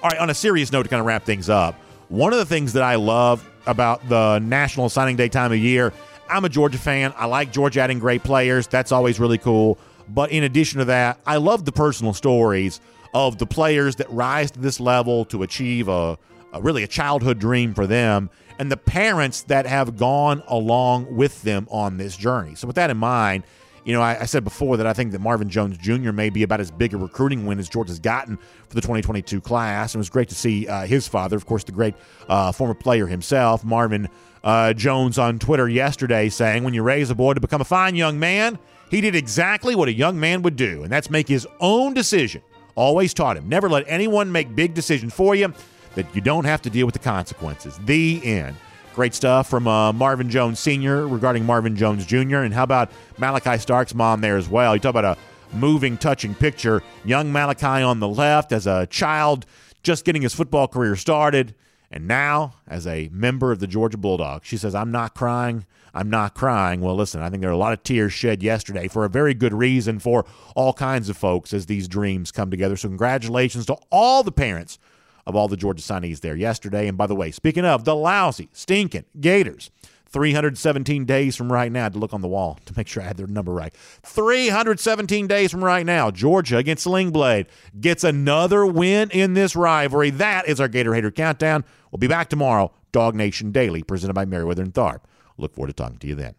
[0.03, 1.75] All right, on a serious note to kind of wrap things up,
[2.09, 5.93] one of the things that I love about the National Signing Day time of year,
[6.29, 7.13] I'm a Georgia fan.
[7.17, 8.67] I like Georgia adding great players.
[8.67, 9.77] That's always really cool.
[10.13, 12.81] But in addition to that, I love the personal stories
[13.13, 16.17] of the players that rise to this level to achieve a,
[16.53, 21.41] a really a childhood dream for them and the parents that have gone along with
[21.41, 22.55] them on this journey.
[22.55, 23.43] So with that in mind,
[23.83, 26.11] you know, I, I, said before that I think that Marvin Jones Jr.
[26.11, 29.93] may be about as big a recruiting win as Georgia's gotten for the 2022 class.
[29.93, 31.95] And it was great to see uh, his father, of course, the great
[32.29, 34.07] uh, former player himself, Marvin
[34.43, 37.95] uh, Jones, on Twitter yesterday saying, When you raise a boy to become a fine
[37.95, 38.59] young man,
[38.91, 42.41] he did exactly what a young man would do, and that's make his own decision.
[42.75, 45.53] Always taught him never let anyone make big decisions for you
[45.95, 47.79] that you don't have to deal with the consequences.
[47.85, 48.55] The end.
[48.93, 51.07] Great stuff from uh, Marvin Jones Sr.
[51.07, 52.39] regarding Marvin Jones Jr.
[52.39, 54.75] And how about Malaki Starks' mom there as well?
[54.75, 56.83] You talk about a moving, touching picture.
[57.05, 59.45] Young Malachi on the left as a child
[59.83, 61.55] just getting his football career started.
[61.89, 65.65] And now, as a member of the Georgia Bulldogs, she says, I'm not crying.
[65.93, 66.81] I'm not crying.
[66.81, 69.33] Well, listen, I think there are a lot of tears shed yesterday for a very
[69.33, 70.25] good reason for
[70.55, 72.77] all kinds of folks as these dreams come together.
[72.77, 74.79] So, congratulations to all the parents
[75.25, 76.87] of all the Georgia signees there yesterday.
[76.87, 79.69] And by the way, speaking of the lousy, stinking Gators,
[80.11, 83.17] 317 days from right now to look on the wall to make sure I had
[83.17, 83.73] their number right.
[84.03, 87.47] 317 days from right now, Georgia against Sling Blade
[87.79, 90.09] gets another win in this rivalry.
[90.09, 91.63] That is our Gator Hater Countdown.
[91.91, 94.99] We'll be back tomorrow, Dog Nation Daily, presented by Meriwether and Tharp.
[95.41, 96.35] Look forward to talking to you then.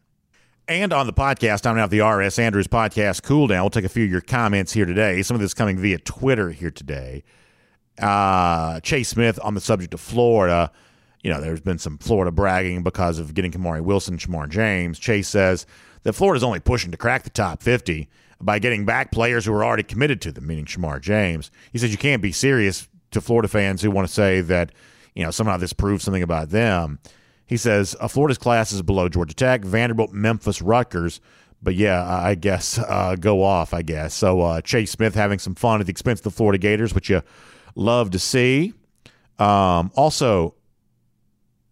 [0.68, 2.38] And on the podcast, I'm the R.S.
[2.38, 3.62] Andrews podcast cool down.
[3.62, 5.22] We'll take a few of your comments here today.
[5.22, 7.24] Some of this coming via Twitter here today.
[8.00, 10.70] Uh, Chase Smith on the subject of Florida.
[11.22, 14.98] You know, there's been some Florida bragging because of getting Kamari Wilson, Shemar James.
[14.98, 15.66] Chase says
[16.04, 18.08] that Florida's only pushing to crack the top 50
[18.40, 21.50] by getting back players who are already committed to them, meaning Shemar James.
[21.72, 24.72] He says you can't be serious to Florida fans who want to say that
[25.14, 26.98] you know, somehow this proves something about them.
[27.52, 31.20] He says uh, Florida's class is below Georgia Tech, Vanderbilt, Memphis, Rutgers.
[31.62, 33.74] But yeah, I guess uh, go off.
[33.74, 34.40] I guess so.
[34.40, 37.20] Uh, Chase Smith having some fun at the expense of the Florida Gators, which you
[37.74, 38.72] love to see.
[39.38, 40.54] Um, also,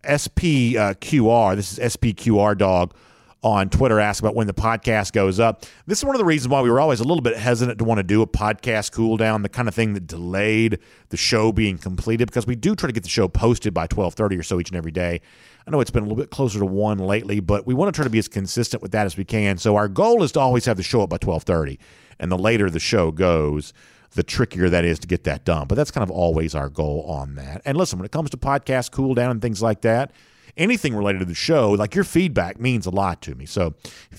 [0.05, 1.57] SPQR.
[1.57, 2.95] This is SPQR dog
[3.43, 5.64] on Twitter asked about when the podcast goes up.
[5.87, 7.85] This is one of the reasons why we were always a little bit hesitant to
[7.85, 10.78] want to do a podcast cool down, the kind of thing that delayed
[11.09, 14.39] the show being completed because we do try to get the show posted by 12:30
[14.39, 15.22] or so each and every day.
[15.67, 17.97] I know it's been a little bit closer to 1 lately, but we want to
[17.97, 19.59] try to be as consistent with that as we can.
[19.59, 21.79] So our goal is to always have the show up by 12:30,
[22.19, 23.73] and the later the show goes,
[24.13, 25.67] the trickier that is to get that done.
[25.69, 27.63] But that's kind of always our goal on that.
[27.65, 30.13] And listen, when it comes to podcast cool down and things like that,
[30.57, 33.47] anything related to the show, like your feedback means a lot to me.
[33.47, 33.75] So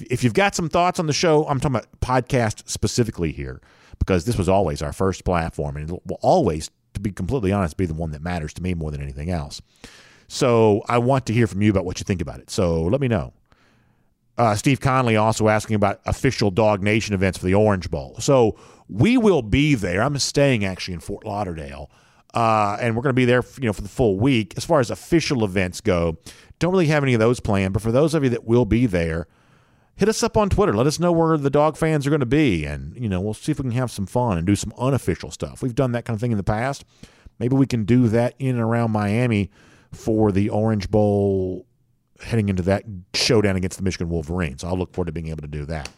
[0.10, 3.60] if you've got some thoughts on the show, I'm talking about podcast specifically here,
[4.00, 7.76] because this was always our first platform and it will always, to be completely honest,
[7.76, 9.62] be the one that matters to me more than anything else.
[10.34, 12.50] So I want to hear from you about what you think about it.
[12.50, 13.34] So let me know.
[14.38, 18.16] Uh, Steve Conley also asking about official DawgNation events for the Orange Bowl.
[18.20, 18.58] So
[18.88, 20.02] we will be there.
[20.02, 21.92] I'm staying actually in Fort Lauderdale,
[22.34, 24.54] uh, and we're going to be there, you know, for the full week.
[24.56, 26.18] As far as official events go,
[26.60, 27.74] don't really have any of those planned.
[27.74, 29.28] But for those of you that will be there,
[29.98, 30.74] hit us up on Twitter.
[30.74, 33.34] Let us know where the dog fans are going to be, and you know, we'll
[33.34, 35.62] see if we can have some fun and do some unofficial stuff.
[35.62, 36.86] We've done that kind of thing in the past.
[37.38, 39.52] Maybe we can do that in and around Miami
[39.92, 41.66] for the Orange Bowl
[42.24, 42.84] heading into that
[43.14, 44.64] showdown against the Michigan Wolverines.
[44.64, 45.90] I'll look forward to being able to do that.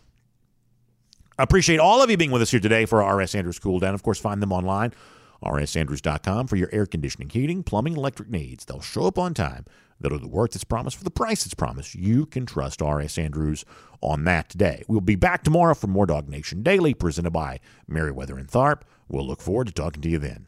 [1.37, 3.93] I appreciate all of you being with us here today for RS Andrews Cool Down.
[3.93, 4.93] Of course, find them online,
[5.43, 8.65] rsandrews.com, for your air conditioning, heating, plumbing, electric needs.
[8.65, 9.65] They'll show up on time.
[9.99, 11.95] They'll do the work that's promised for the price that's promised.
[11.95, 13.65] You can trust RS Andrews
[14.01, 14.83] on that today.
[14.87, 18.81] We'll be back tomorrow for more DawgNation Daily, presented by Meriwether and Tharp.
[19.07, 20.47] We'll look forward to talking to you then.